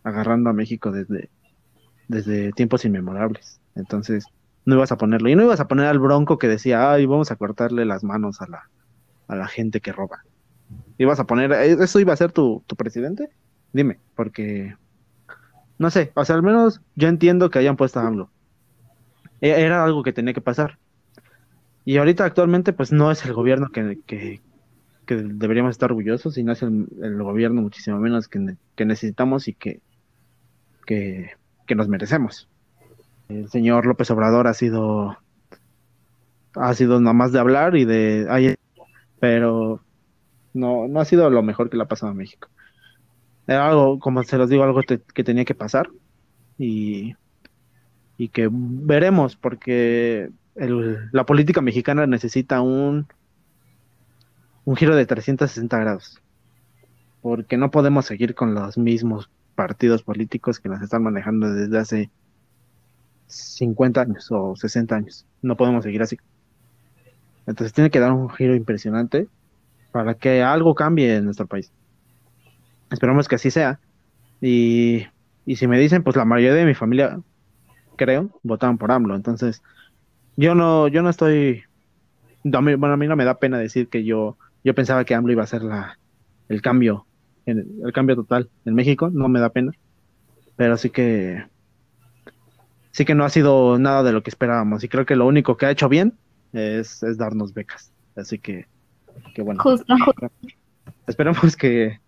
[0.03, 1.29] agarrando a México desde,
[2.07, 3.59] desde tiempos inmemorables.
[3.75, 4.25] Entonces,
[4.65, 5.29] no ibas a ponerlo.
[5.29, 8.41] Y no ibas a poner al bronco que decía, ay, vamos a cortarle las manos
[8.41, 8.69] a la,
[9.27, 10.23] a la gente que roba.
[10.97, 13.29] Ibas a poner, ¿e-, ¿eso iba a ser tu, tu presidente?
[13.73, 14.75] Dime, porque,
[15.77, 18.29] no sé, o sea, al menos yo entiendo que hayan puesto a AMLO.
[19.41, 20.77] E-, era algo que tenía que pasar.
[21.83, 24.41] Y ahorita actualmente, pues no es el gobierno que, que,
[25.07, 29.53] deberíamos estar orgullosos, y no es el, el gobierno muchísimo menos que, que necesitamos y
[29.53, 29.81] que,
[30.85, 31.31] que,
[31.67, 32.49] que nos merecemos
[33.29, 35.17] el señor López Obrador ha sido
[36.55, 38.57] ha sido nada más de hablar y de
[39.19, 39.81] pero
[40.53, 42.49] no no ha sido lo mejor que le ha pasado a México
[43.47, 45.89] era algo como se los digo algo que tenía que pasar
[46.57, 47.15] y
[48.17, 53.07] y que veremos porque el, la política mexicana necesita un
[54.63, 56.21] un giro de 360 grados
[57.21, 62.11] porque no podemos seguir con los mismos partidos políticos que nos están manejando desde hace
[63.27, 65.25] 50 años o 60 años.
[65.41, 66.17] No podemos seguir así.
[67.47, 69.27] Entonces tiene que dar un giro impresionante
[69.91, 71.71] para que algo cambie en nuestro país.
[72.91, 73.79] Esperamos que así sea.
[74.41, 75.05] Y,
[75.45, 77.19] y si me dicen, pues la mayoría de mi familia,
[77.95, 79.15] creo, votaban por AMLO.
[79.15, 79.63] Entonces,
[80.35, 81.63] yo no, yo no estoy,
[82.43, 85.43] bueno, a mí no me da pena decir que yo, yo pensaba que AMLO iba
[85.43, 85.97] a ser la,
[86.49, 87.05] el cambio,
[87.45, 89.71] el, el cambio total en México, no me da pena.
[90.55, 91.43] Pero sí que
[92.95, 94.85] sí que no ha sido nada de lo que esperábamos.
[94.85, 96.13] Y creo que lo único que ha hecho bien
[96.53, 97.91] es, darnos becas.
[98.15, 98.67] Así que,
[99.33, 99.61] que bueno.
[99.61, 99.93] Justo.
[101.05, 101.99] Esperamos que,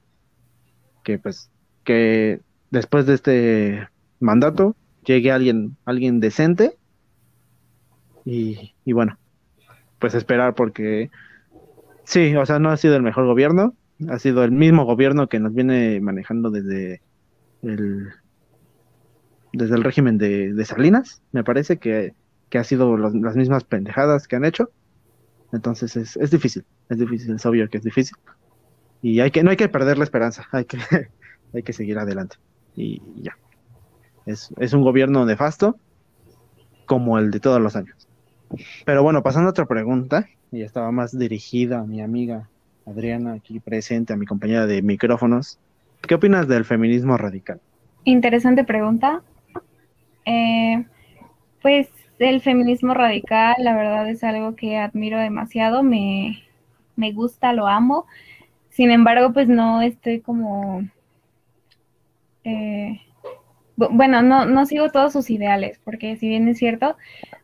[1.08, 1.49] que pues,
[1.86, 3.88] que después de este
[4.20, 6.78] mandato llegue alguien, alguien decente.
[8.26, 9.18] Y, y bueno,
[9.99, 11.10] pues esperar porque
[12.03, 13.74] sí, o sea, no ha sido el mejor gobierno,
[14.10, 17.01] ha sido el mismo gobierno que nos viene manejando desde
[17.62, 18.10] el
[19.53, 22.16] desde el régimen de, Salinas, me parece que,
[22.53, 24.72] ha sido las mismas pendejadas que han hecho.
[25.53, 28.18] Entonces es, es, difícil, es difícil, es obvio que es difícil.
[29.08, 30.78] Y hay que, no hay que perder la esperanza, hay que,
[31.53, 32.36] hay que seguir adelante.
[32.76, 33.38] Y ya.
[34.26, 35.78] Es, es un gobierno nefasto
[36.86, 38.05] como el de todos los años.
[38.86, 42.49] Pero bueno, pasando a otra pregunta, y estaba más dirigida a mi amiga
[42.86, 45.58] Adriana aquí presente, a mi compañera de micrófonos.
[46.01, 47.62] ¿Qué opinas del feminismo radical?
[48.03, 49.22] Interesante pregunta.
[50.26, 50.86] Eh,
[51.62, 51.88] pues
[52.20, 56.43] el feminismo radical, la verdad es algo que admiro demasiado, me,
[56.97, 58.05] me gusta, lo amo.
[58.78, 60.88] Sin embargo, pues no estoy como...
[62.44, 63.02] Eh,
[63.76, 66.96] bueno, no, no sigo todos sus ideales, porque si bien es cierto,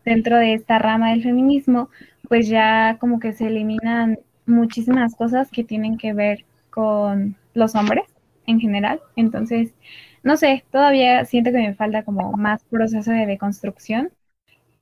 [0.06, 1.90] dentro de esta rama del feminismo,
[2.30, 8.06] pues ya como que se eliminan muchísimas cosas que tienen que ver con los hombres
[8.46, 9.02] en general.
[9.16, 9.74] Entonces,
[10.22, 14.12] no sé, todavía siento que me falta como más proceso de deconstrucción.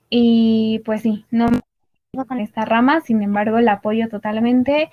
[0.10, 1.62] Y pues sí, no me
[2.28, 4.89] con esta rama, sin embargo la apoyo totalmente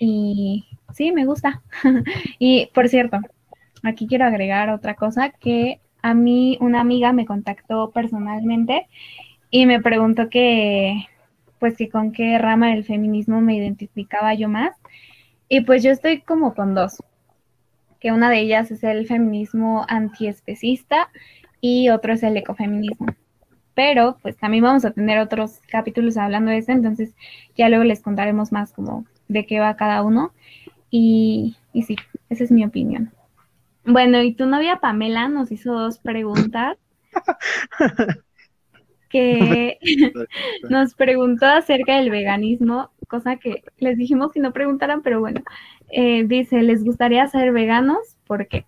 [0.00, 1.62] y sí, me gusta.
[2.38, 3.18] y por cierto,
[3.82, 8.88] aquí quiero agregar otra cosa que a mí una amiga me contactó personalmente
[9.50, 11.06] y me preguntó que
[11.58, 14.76] pues que con qué rama del feminismo me identificaba yo más.
[15.48, 16.98] Y pues yo estoy como con dos
[18.02, 21.08] que una de ellas es el feminismo antiespecista
[21.60, 23.06] y otro es el ecofeminismo.
[23.74, 27.14] pero pues también vamos a tener otros capítulos hablando de eso, entonces
[27.56, 30.32] ya luego les contaremos más como de qué va cada uno.
[30.92, 31.96] Y, y sí,
[32.28, 33.10] esa es mi opinión.
[33.84, 36.78] Bueno, y tu novia Pamela nos hizo dos preguntas.
[39.08, 39.78] que
[40.70, 45.42] nos preguntó acerca del veganismo, cosa que les dijimos que no preguntaran, pero bueno,
[45.90, 48.16] eh, dice, ¿les gustaría ser veganos?
[48.26, 48.64] ¿Por qué?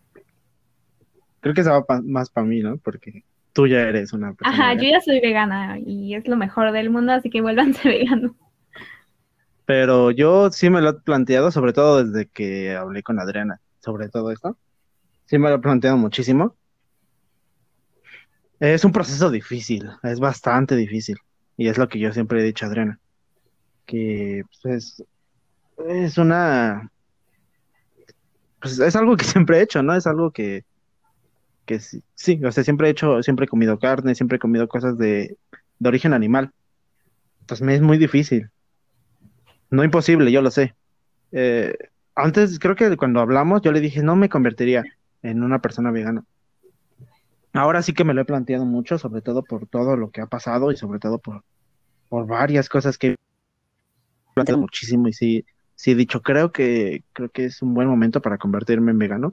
[1.40, 2.78] Creo que se va más para mí, ¿no?
[2.78, 4.54] Porque tú ya eres una persona.
[4.54, 8.32] Ajá, yo ya soy vegana y es lo mejor del mundo, así que vuélvanse veganos.
[9.66, 14.08] Pero yo sí me lo he planteado, sobre todo desde que hablé con Adriana sobre
[14.08, 14.56] todo esto.
[15.26, 16.56] Sí me lo he planteado muchísimo.
[18.58, 21.18] Es un proceso difícil, es bastante difícil.
[21.56, 22.98] Y es lo que yo siempre he dicho a Adriana.
[23.84, 25.02] Que pues,
[25.86, 26.90] es, una...
[28.60, 29.94] Pues es algo que siempre he hecho, ¿no?
[29.94, 30.64] Es algo que,
[31.66, 34.66] que sí, sí, o sea, siempre he hecho, siempre he comido carne, siempre he comido
[34.66, 35.36] cosas de,
[35.78, 36.52] de origen animal.
[37.40, 38.50] Entonces me es muy difícil.
[39.74, 40.74] No imposible, yo lo sé.
[41.32, 41.76] Eh,
[42.14, 44.84] antes, creo que cuando hablamos, yo le dije, no me convertiría
[45.22, 46.24] en una persona vegana.
[47.52, 50.26] Ahora sí que me lo he planteado mucho, sobre todo por todo lo que ha
[50.26, 51.42] pasado y sobre todo por,
[52.08, 53.16] por varias cosas que he
[54.34, 55.44] planteado muchísimo y sí,
[55.74, 59.32] sí he dicho, creo que, creo que es un buen momento para convertirme en vegano,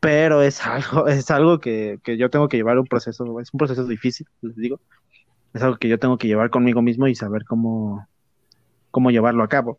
[0.00, 3.58] pero es algo, es algo que, que yo tengo que llevar un proceso, es un
[3.58, 4.80] proceso difícil, les digo,
[5.52, 8.06] es algo que yo tengo que llevar conmigo mismo y saber cómo,
[8.90, 9.78] cómo llevarlo a cabo.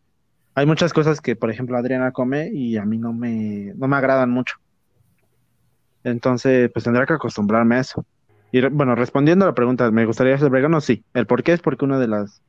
[0.54, 3.96] Hay muchas cosas que, por ejemplo, Adriana come y a mí no me, no me
[3.96, 4.56] agradan mucho.
[6.04, 8.04] Entonces, pues tendré que acostumbrarme a eso.
[8.50, 10.80] Y bueno, respondiendo a la pregunta, ¿me gustaría ser vegano?
[10.80, 11.04] Sí.
[11.14, 11.52] ¿El por qué?
[11.52, 12.42] Es porque una de las,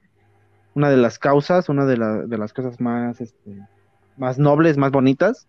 [0.74, 1.96] una de las causas, una de,
[2.28, 3.58] de las cosas más, este,
[4.18, 5.48] más nobles, más bonitas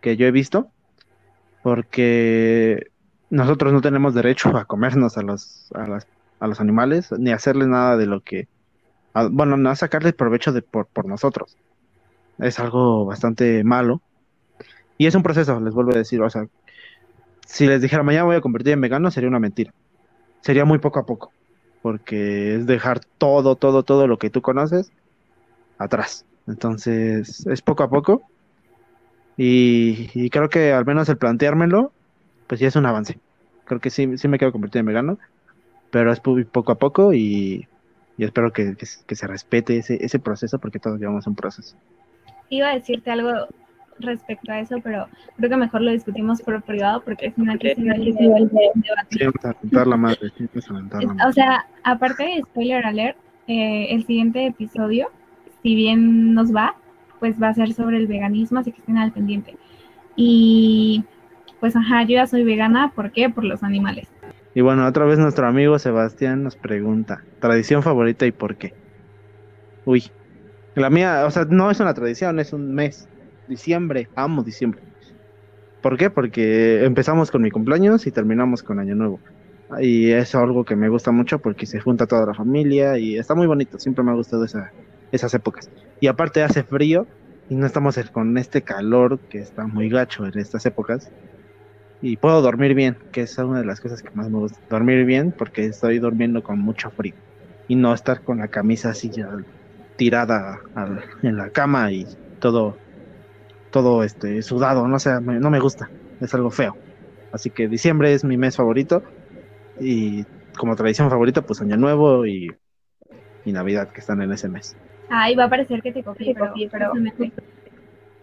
[0.00, 0.70] que yo he visto,
[1.62, 2.90] porque
[3.30, 6.06] nosotros no tenemos derecho a comernos a los, a, las,
[6.38, 8.46] a los animales, ni hacerles nada de lo que,
[9.30, 11.56] bueno, no a sacarles provecho de, por, por nosotros.
[12.38, 14.02] Es algo bastante malo.
[14.98, 16.46] Y es un proceso, les vuelvo a decir, o sea,
[17.46, 19.72] si les dijera mañana voy a convertir en vegano, sería una mentira.
[20.40, 21.32] Sería muy poco a poco,
[21.82, 24.90] porque es dejar todo, todo, todo lo que tú conoces
[25.78, 26.24] atrás.
[26.46, 28.22] Entonces, es poco a poco.
[29.36, 31.92] Y, creo que al menos el planteármelo,
[32.46, 33.18] pues ya es un avance.
[33.64, 35.18] Creo que sí, sí me quiero convertir en vegano,
[35.90, 37.68] pero es poco a poco y,
[38.24, 41.76] espero que, se respete ese, ese proceso porque todos llevamos un proceso.
[42.48, 43.48] Iba a decirte algo
[43.98, 47.74] respecto a eso, pero creo que mejor lo discutimos por privado porque es una que
[49.70, 50.18] la madre,
[51.26, 55.08] O sea, aparte de spoiler alert, eh, el siguiente episodio,
[55.62, 56.74] si bien nos va,
[57.20, 59.56] pues va a ser sobre el veganismo, así que estén al pendiente.
[60.14, 61.04] Y
[61.60, 63.30] pues ajá, yo ya soy vegana, ¿por qué?
[63.30, 64.08] Por los animales.
[64.56, 68.72] Y bueno, otra vez nuestro amigo Sebastián nos pregunta, tradición favorita y por qué.
[69.84, 70.04] Uy,
[70.74, 73.06] la mía, o sea, no es una tradición, es un mes
[73.48, 74.80] diciembre, amo diciembre.
[75.82, 76.08] ¿Por qué?
[76.08, 79.20] Porque empezamos con mi cumpleaños y terminamos con Año Nuevo.
[79.78, 83.34] Y es algo que me gusta mucho porque se junta toda la familia y está
[83.34, 83.78] muy bonito.
[83.78, 84.72] Siempre me ha gustado esa,
[85.12, 85.70] esas épocas.
[86.00, 87.06] Y aparte hace frío
[87.50, 91.12] y no estamos con este calor que está muy gacho en estas épocas.
[92.02, 94.58] Y puedo dormir bien, que es una de las cosas que más me gusta.
[94.68, 97.14] Dormir bien porque estoy durmiendo con mucho frío.
[97.68, 99.28] Y no estar con la camisa así ya
[99.96, 100.60] tirada
[101.22, 102.06] en la cama y
[102.38, 102.78] todo
[103.70, 105.90] todo este sudado, no sé, no me gusta,
[106.20, 106.74] es algo feo.
[107.32, 109.02] Así que diciembre es mi mes favorito
[109.78, 110.24] y
[110.56, 112.50] como tradición favorita, pues Año Nuevo y,
[113.44, 114.76] Navidad que están en ese mes.
[115.08, 116.92] Ay, va a parecer que te copié, pero,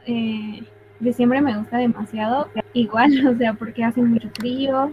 [0.05, 0.63] eh,
[0.99, 4.91] diciembre me gusta demasiado, igual, o sea, porque hace mucho frío.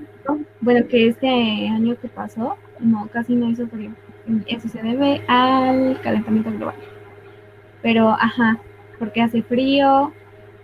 [0.60, 1.28] Bueno, que este
[1.68, 3.92] año que pasó, no, casi no hizo frío.
[4.46, 6.76] Eso se debe al calentamiento global.
[7.82, 8.58] Pero, ajá,
[8.98, 10.12] porque hace frío,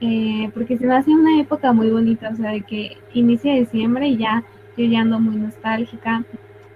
[0.00, 4.08] eh, porque se me hace una época muy bonita, o sea, de que inicia diciembre
[4.08, 4.44] y ya
[4.76, 6.24] yo ya ando muy nostálgica.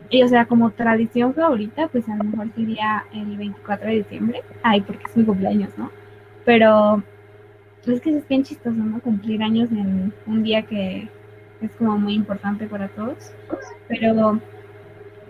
[0.08, 4.42] Y o sea, como tradición favorita, pues a lo mejor sería el 24 de diciembre.
[4.62, 5.90] Ay, porque es mi cumpleaños, ¿no?
[6.44, 7.04] Pero
[7.86, 9.00] es que es bien chistoso, ¿no?
[9.00, 11.08] Cumplir años en un día que
[11.60, 13.32] es como muy importante para todos.
[13.88, 14.40] Pero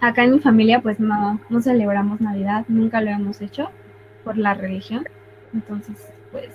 [0.00, 3.70] acá en mi familia, pues no, no celebramos Navidad, nunca lo hemos hecho
[4.24, 5.04] por la religión.
[5.54, 5.96] Entonces,
[6.32, 6.48] pues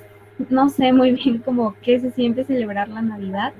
[0.50, 3.54] no sé muy bien como qué se siente celebrar la Navidad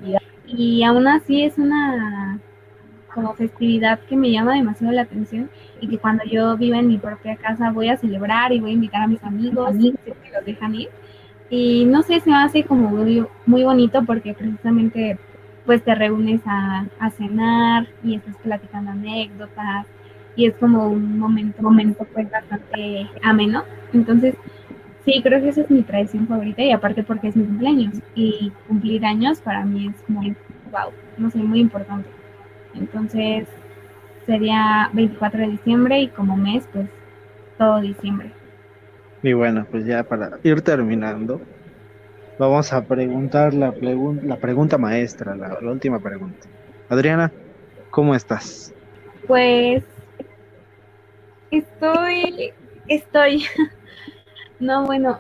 [0.46, 2.40] y aún así es una
[3.14, 6.98] como festividad que me llama demasiado la atención y que cuando yo viva en mi
[6.98, 10.46] propia casa voy a celebrar y voy a invitar a mis amigos y que los
[10.46, 10.90] dejan ir
[11.56, 15.18] y no sé, se me hace como muy, muy bonito porque precisamente
[15.66, 16.86] pues te reúnes a,
[17.18, 19.88] cenar y estás platicando anécdotas
[20.36, 23.64] y es como un momento, momento pues bastante ameno.
[23.94, 24.36] Entonces,
[25.06, 28.52] sí, creo que esa es mi tradición favorita y aparte porque es mi cumpleaños y
[28.68, 30.36] cumplir años para mí es muy,
[30.72, 32.10] wow, no sé, muy importante.
[32.74, 33.48] Entonces,
[34.26, 36.90] sería 24 de diciembre y como mes, pues
[37.58, 38.34] todo diciembre.
[39.26, 41.42] Y bueno, pues ya para ir terminando,
[42.38, 46.48] vamos a preguntar la, la pregunta maestra, la, la última pregunta.
[46.90, 47.32] Adriana,
[47.90, 48.72] ¿cómo estás?
[49.26, 49.84] Pues
[51.50, 52.54] estoy,
[52.88, 53.46] estoy,
[54.60, 55.18] no, bueno,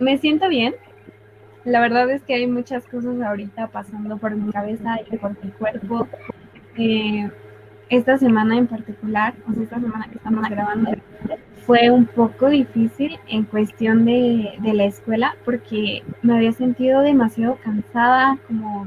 [0.00, 0.74] me siento bien.
[1.64, 5.52] La verdad es que hay muchas cosas ahorita pasando por mi cabeza y por mi
[5.52, 6.08] cuerpo.
[6.76, 7.30] Eh,
[7.88, 10.90] esta semana en particular, o sea, esta semana que estamos grabando,
[11.66, 17.56] fue un poco difícil en cuestión de, de la escuela porque me había sentido demasiado
[17.62, 18.86] cansada, como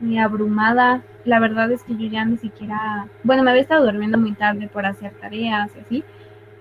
[0.00, 1.02] muy abrumada.
[1.24, 4.68] La verdad es que yo ya ni siquiera, bueno, me había estado durmiendo muy tarde
[4.68, 6.04] por hacer tareas y así.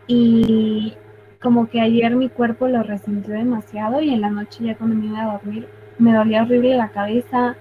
[0.07, 0.93] Y
[1.41, 5.07] como que ayer mi cuerpo lo resintió demasiado y en la noche ya cuando me
[5.07, 5.67] iba a dormir
[5.99, 7.55] me dolía horrible la cabeza.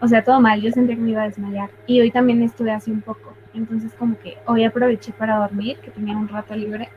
[0.00, 1.70] O sea, todo mal, yo sentía que me iba a desmayar.
[1.86, 3.29] Y hoy también estuve así un poco.
[3.54, 6.88] Entonces como que hoy aproveché para dormir, que tenía un rato libre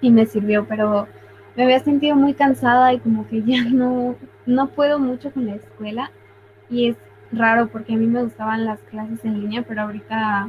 [0.00, 1.08] y me sirvió, pero
[1.56, 4.16] me había sentido muy cansada y como que ya no,
[4.46, 6.10] no puedo mucho con la escuela
[6.70, 6.96] y es
[7.30, 10.48] raro porque a mí me gustaban las clases en línea, pero ahorita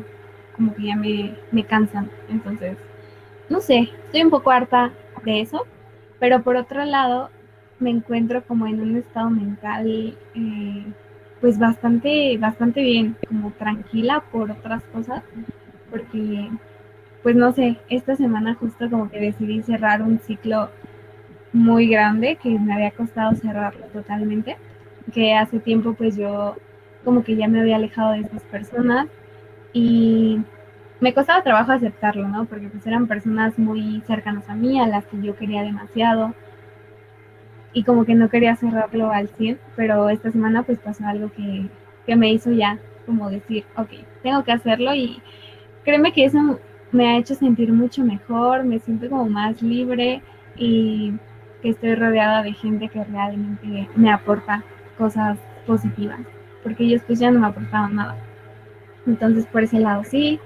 [0.56, 2.10] como que ya me, me cansan.
[2.30, 2.78] Entonces,
[3.50, 4.92] no sé, estoy un poco harta
[5.24, 5.66] de eso,
[6.20, 7.30] pero por otro lado
[7.80, 10.86] me encuentro como en un estado mental eh,
[11.44, 15.24] pues bastante, bastante bien, como tranquila por otras cosas,
[15.92, 16.50] porque
[17.22, 20.70] pues no sé, esta semana justo como que decidí cerrar un ciclo
[21.52, 24.56] muy grande que me había costado cerrarlo totalmente,
[25.14, 26.56] que hace tiempo pues yo
[27.04, 29.08] como que ya me había alejado de esas personas
[29.74, 30.40] y
[31.02, 32.46] me costaba trabajo aceptarlo, ¿no?
[32.46, 36.34] Porque pues eran personas muy cercanas a mí, a las que yo quería demasiado
[37.74, 41.66] y como que no quería cerrarlo al 100, pero esta semana pues pasó algo que,
[42.06, 43.90] que me hizo ya como decir, ok,
[44.22, 45.22] tengo que hacerlo y
[45.84, 46.60] créeme que eso
[46.92, 50.22] me ha hecho sentir mucho mejor, me siento como más libre
[50.56, 51.14] y
[51.62, 54.64] que estoy rodeada de gente que realmente me aporta
[54.98, 56.20] cosas positivas
[56.64, 58.16] porque ellos pues ya no me aportaban nada.
[59.06, 60.40] Entonces por ese lado sí.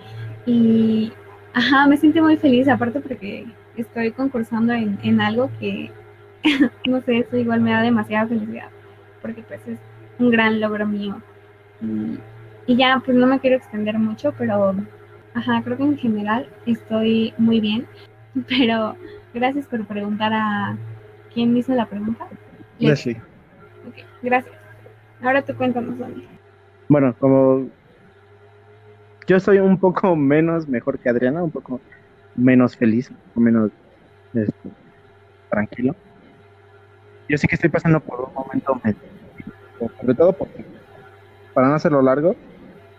[0.46, 1.14] Y
[1.54, 5.92] ajá, me siento muy feliz, aparte porque estoy concursando en, algo que,
[6.88, 8.70] no sé, eso igual me da demasiada felicidad,
[9.22, 9.80] porque pues es
[10.20, 11.22] un gran logro mío.
[11.82, 12.20] Y,
[12.66, 14.76] y ya, pues no me quiero extender mucho, pero
[15.34, 17.86] ajá, creo que en general estoy muy bien.
[18.48, 18.96] Pero
[19.34, 20.78] gracias por preguntar a
[21.34, 22.28] quién hizo la pregunta.
[22.80, 23.22] Leslie.
[23.90, 24.56] Okay, gracias.
[25.22, 26.28] Ahora tú cuéntanos, Dani.
[26.90, 27.68] Bueno, como
[29.28, 31.80] yo soy un poco menos mejor que Adriana, un poco
[32.36, 33.72] menos feliz, un poco menos
[34.34, 34.70] este,
[35.50, 35.96] tranquilo.
[37.30, 38.80] Yo sí que estoy pasando por un momento
[40.00, 40.66] sobre todo porque,
[41.54, 42.36] para no hacerlo largo,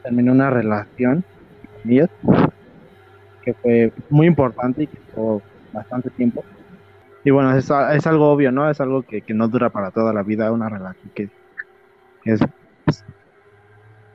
[0.02, 1.24] terminé una relación
[1.82, 2.10] con ellos
[3.42, 6.44] que fue muy importante y que tuvo bastante tiempo.
[7.24, 8.70] Y bueno, es, es algo obvio, ¿no?
[8.70, 11.28] Es algo que, no dura para toda la vida, una relación que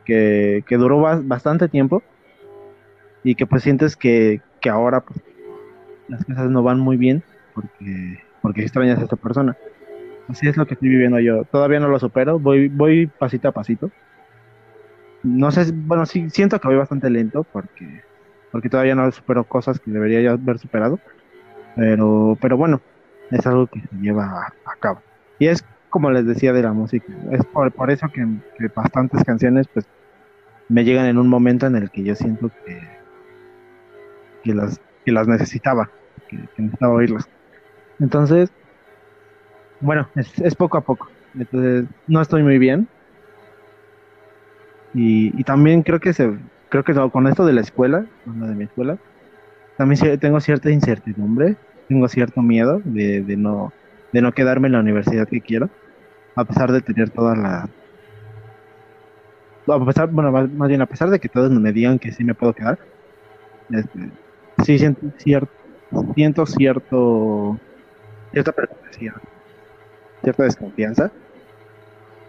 [0.05, 2.03] que, que, duró bastante tiempo
[3.24, 5.20] y que pues sientes que, que ahora pues,
[6.07, 7.24] las cosas no van muy bien
[7.55, 9.57] porque, porque extrañas a esta persona.
[10.28, 11.43] Así es lo que estoy viviendo yo.
[11.45, 13.91] Todavía no lo supero, voy, voy pasito a pasito.
[15.21, 18.03] No sé, bueno, sí, siento que voy bastante lento porque,
[18.51, 20.99] porque todavía no supero cosas que debería ya haber superado.
[21.76, 22.82] Pero, pero bueno,
[23.32, 25.01] es algo que se lleva a, a cabo.
[25.39, 27.05] Y es como les decía de la música.
[27.30, 28.26] Es por, por eso que,
[28.76, 29.86] bastantes canciones pues
[30.67, 32.82] me llegan en un momento en el que yo siento que,
[34.43, 35.91] que, las, que las necesitaba,
[36.28, 37.30] que, necesitaba oírlas.
[37.99, 38.51] Entonces,
[39.84, 41.09] bueno, es, poco a poco.
[41.38, 42.88] Entonces, no estoy muy bien.
[44.93, 46.31] Y, y también creo que se,
[46.69, 48.97] creo que con esto de la escuela, con lo de mi escuela,
[49.77, 51.55] también tengo cierta incertidumbre,
[51.88, 53.73] tengo cierto miedo de, de no
[54.11, 55.69] de no quedarme en la universidad que quiero
[56.36, 57.69] a pesar de tener todas las
[59.65, 62.36] a pesar, bueno, más bien a pesar de que todos me digan que sí me
[62.36, 62.77] puedo quedar,
[63.71, 64.09] este,
[64.65, 65.53] sí siento cierto,
[66.15, 67.57] siento cierto,
[68.34, 69.15] cierta preocupación,
[70.24, 71.11] cierta desconfianza.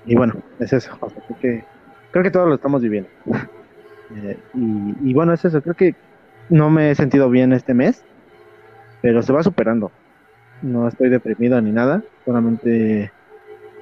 [0.06, 0.96] Y bueno, es eso.
[0.98, 1.64] creo, que,
[2.10, 3.08] creo que todos lo estamos viviendo.
[4.14, 5.62] Eh, y, bueno, es eso.
[5.62, 5.94] Creo que
[6.50, 8.04] no me he sentido bien este mes,
[9.00, 9.90] pero se va superando.
[10.62, 13.10] No estoy deprimido ni nada, solamente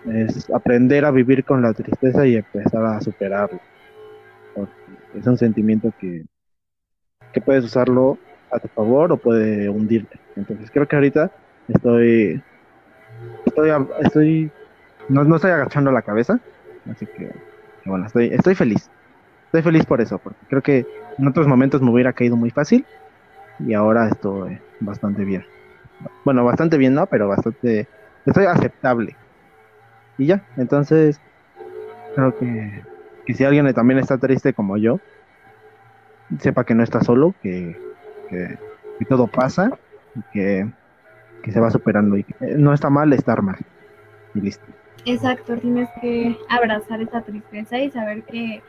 [0.06, 3.60] es aprender a vivir con la tristeza y empezar a superarlo.
[5.14, 6.24] es un sentimiento que,
[7.32, 8.18] que puedes usarlo
[8.50, 10.18] a tu favor o puede hundirte.
[10.36, 11.30] Entonces creo que ahorita
[11.68, 12.42] estoy,
[13.44, 13.70] estoy,
[14.00, 14.50] estoy,
[15.08, 16.40] no, no estoy agachando la cabeza,
[16.90, 17.32] así que,
[17.84, 18.90] bueno, estoy, estoy feliz.
[19.46, 20.86] Estoy feliz por eso, porque creo que
[21.18, 22.86] en otros momentos me hubiera caído muy fácil
[23.58, 25.44] y ahora estoy bastante bien.
[26.24, 27.06] Bueno, bastante bien, ¿no?
[27.06, 27.86] Pero bastante,
[28.24, 29.14] estoy aceptable.
[30.18, 31.20] Y ya, entonces
[32.14, 32.82] creo que,
[33.26, 35.00] que si alguien también está triste como yo,
[36.38, 37.78] sepa que no está solo, que,
[38.28, 38.58] que,
[39.08, 39.70] todo pasa
[40.14, 40.68] y que,
[41.43, 43.59] que, se va superando y que no está mal estar mal.
[44.34, 44.64] Y listo.
[45.05, 48.62] Exacto, tienes que abrazar esa tristeza y saber que,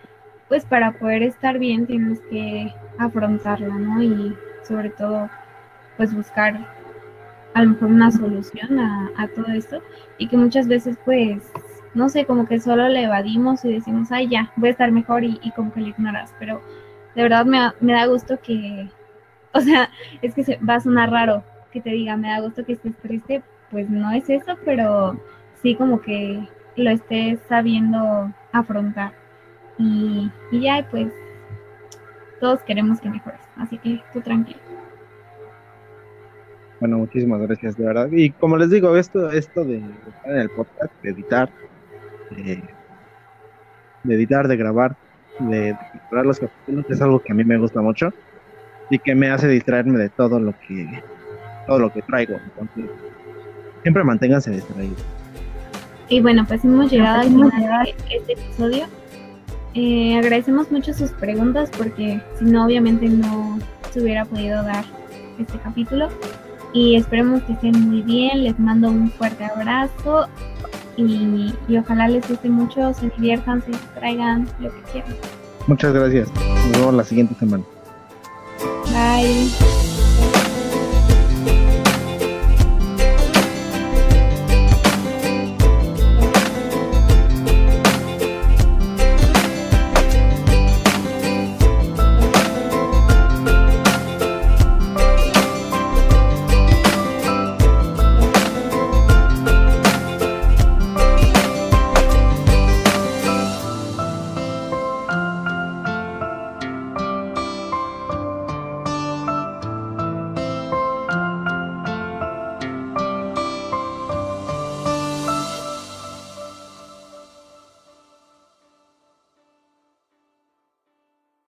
[0.48, 4.02] pues para poder estar bien tienes que afrontarla, ¿no?
[4.02, 5.30] Y sobre todo,
[5.98, 6.68] pues buscar
[7.54, 9.82] a lo mejor una solución a, todo esto
[10.18, 11.44] y que muchas veces, pues,
[11.94, 15.24] no sé, como que solo le evadimos y decimos, ay, ya, voy a estar mejor
[15.24, 16.62] y, como que le ignoras, pero
[17.16, 18.90] de verdad me, me da gusto que,
[19.54, 19.90] o sea,
[20.24, 21.44] es que se, va a sonar raro
[21.74, 25.20] que te diga, me da gusto que estés triste, pues no es eso, pero
[25.62, 26.48] sí como que
[26.78, 29.14] lo estés sabiendo afrontar.
[29.80, 31.12] Y, y ya, pues
[32.40, 34.60] todos queremos que mejores, así que tú tranquilo.
[36.80, 38.10] Bueno, muchísimas gracias, de verdad.
[38.12, 41.50] Y como les digo, esto, esto de estar en el podcast, de editar,
[42.30, 42.64] de
[44.14, 44.96] editar, de grabar,
[45.40, 45.76] de,
[46.12, 48.14] de los capítulos es algo que a mí me gusta mucho
[48.90, 51.02] y que me hace distraerme de todo lo que
[51.68, 52.40] todo lo que traigo.
[52.44, 52.92] Entonces,
[53.82, 55.04] siempre manténganse distraídos.
[56.10, 58.86] Y bueno, pues hemos llegado al final de este episodio.
[59.74, 63.58] Eh, agradecemos mucho sus preguntas porque si no, obviamente no
[63.92, 64.86] se hubiera podido dar
[65.40, 66.10] este capítulo.
[66.74, 68.44] Y esperemos que estén muy bien.
[68.44, 70.28] Les mando un fuerte abrazo
[70.98, 75.16] y, ojalá les guste mucho, se diviertan, se distraigan, lo que quieran.
[75.68, 76.30] Muchas gracias.
[76.68, 77.64] Nos vemos la siguiente semana.
[78.92, 79.83] Bye.